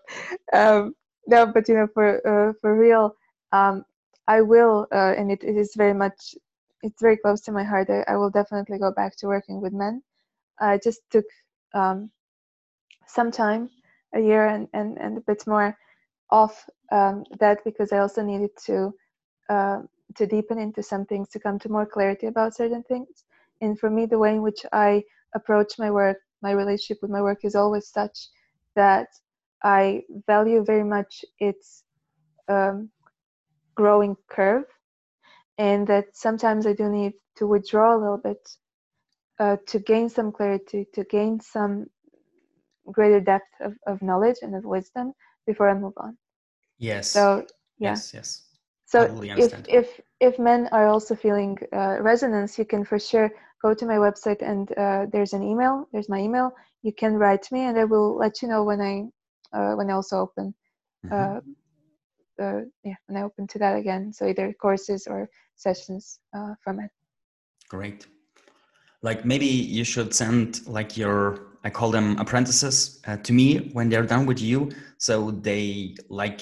[0.53, 0.93] Um,
[1.27, 3.15] no, but you know, for uh, for real,
[3.57, 3.85] um,
[4.27, 6.35] I will, uh, and it, it is very much,
[6.83, 7.89] it's very close to my heart.
[7.89, 10.01] I, I will definitely go back to working with men.
[10.59, 11.25] I just took
[11.73, 12.11] um,
[13.07, 13.69] some time,
[14.13, 15.77] a year and, and, and a bit more
[16.29, 16.55] off
[16.91, 18.93] um, that because I also needed to
[19.49, 19.79] uh,
[20.15, 23.25] to deepen into some things, to come to more clarity about certain things.
[23.61, 25.03] And for me, the way in which I
[25.35, 28.17] approach my work my relationship with my work is always such
[28.75, 29.07] that
[29.63, 31.83] I value very much its
[32.47, 32.89] um,
[33.77, 34.65] growing curve,
[35.57, 38.43] and that sometimes I do need to withdraw a little bit
[39.39, 41.85] uh, to gain some clarity, to gain some
[42.91, 45.13] greater depth of, of knowledge and of wisdom
[45.47, 46.17] before I move on.
[46.79, 47.11] Yes.
[47.11, 47.45] So
[47.79, 47.91] yeah.
[47.91, 48.13] Yes.
[48.13, 48.43] Yes.
[48.85, 49.03] So
[49.37, 53.29] if if if men are also feeling uh, resonance, you can for sure
[53.61, 55.87] go to my website and uh, there's an email.
[55.91, 56.51] There's my email.
[56.83, 58.93] You can write me, and I will let you know when I
[59.57, 60.53] uh, when I also open.
[61.05, 61.33] Mm-hmm.
[62.39, 64.13] Uh, yeah, when I open to that again.
[64.13, 66.91] So either courses or sessions uh, from it.
[67.69, 68.07] Great.
[69.01, 73.89] Like maybe you should send like your I call them apprentices uh, to me when
[73.89, 76.41] they're done with you, so they like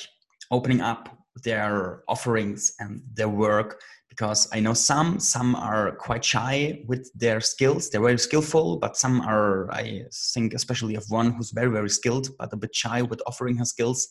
[0.52, 1.10] opening up
[1.43, 7.41] their offerings and their work because I know some some are quite shy with their
[7.41, 7.89] skills.
[7.89, 12.30] They're very skillful, but some are I think especially of one who's very very skilled
[12.39, 14.08] but a bit shy with offering her skills,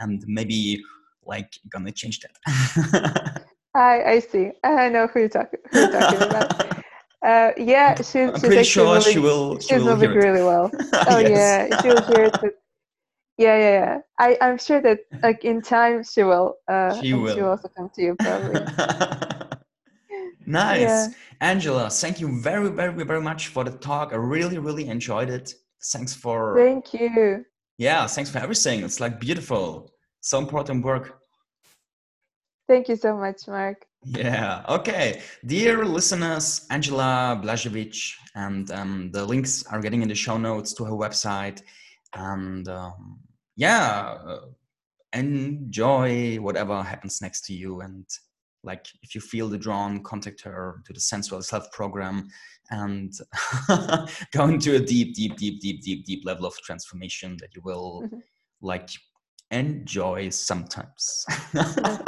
[0.00, 0.82] and maybe
[1.26, 3.42] like gonna change that.
[3.74, 4.52] I I see.
[4.64, 6.76] I know who you're talking who you're talking about.
[7.22, 9.58] Uh, yeah, she's, I'm she's pretty sure moving, she will.
[9.58, 10.70] She she's will moving really well.
[11.08, 11.70] Oh yes.
[11.70, 12.54] yeah, she will hear it.
[13.38, 13.98] Yeah, yeah, yeah.
[14.18, 16.54] I, I'm sure that like in time she will.
[16.68, 17.34] Uh, she will.
[17.34, 18.60] She will also come to you probably.
[20.46, 21.08] nice, yeah.
[21.40, 21.90] Angela.
[21.90, 24.12] Thank you very, very, very much for the talk.
[24.12, 25.52] I really, really enjoyed it.
[25.92, 26.56] Thanks for.
[26.56, 27.44] Thank you.
[27.78, 28.84] Yeah, thanks for everything.
[28.84, 29.90] It's like beautiful.
[30.26, 31.20] So important work.
[32.66, 33.86] Thank you so much, Mark.
[34.04, 34.64] Yeah.
[34.68, 35.22] Okay.
[35.44, 40.84] Dear listeners, Angela Blažević, and um, the links are getting in the show notes to
[40.84, 41.62] her website.
[42.12, 43.20] And um,
[43.54, 44.46] yeah, uh,
[45.12, 47.82] enjoy whatever happens next to you.
[47.82, 48.04] And
[48.64, 52.26] like, if you feel the drawn, contact her to the Sensual Self program
[52.70, 53.12] and
[54.32, 58.02] go into a deep, deep, deep, deep, deep, deep level of transformation that you will
[58.06, 58.18] mm-hmm.
[58.60, 58.90] like
[59.50, 61.24] enjoy sometimes.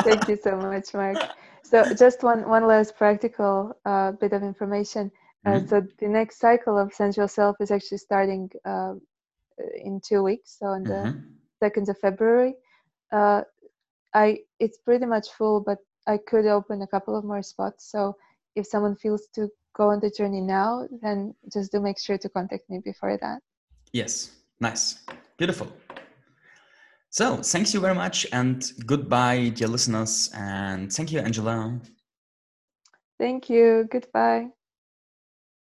[0.03, 1.19] Thank you so much, Mark.
[1.63, 5.11] So, just one one last practical uh, bit of information.
[5.45, 5.67] Uh, mm-hmm.
[5.69, 8.95] So, the next cycle of Sensual Self is actually starting uh,
[9.85, 10.57] in two weeks.
[10.59, 11.19] So, on the mm-hmm.
[11.63, 12.55] 2nd of February.
[13.13, 13.43] Uh,
[14.15, 17.91] I it's pretty much full, but I could open a couple of more spots.
[17.91, 18.17] So
[18.57, 22.29] if someone feels to go on the journey now, then just do make sure to
[22.29, 23.41] contact me before that.
[23.93, 25.05] Yes, nice,
[25.37, 25.69] beautiful.
[27.19, 31.81] So thank you very much, and goodbye, dear listeners, and thank you, Angela.
[33.19, 33.89] Thank you.
[33.91, 34.51] Goodbye.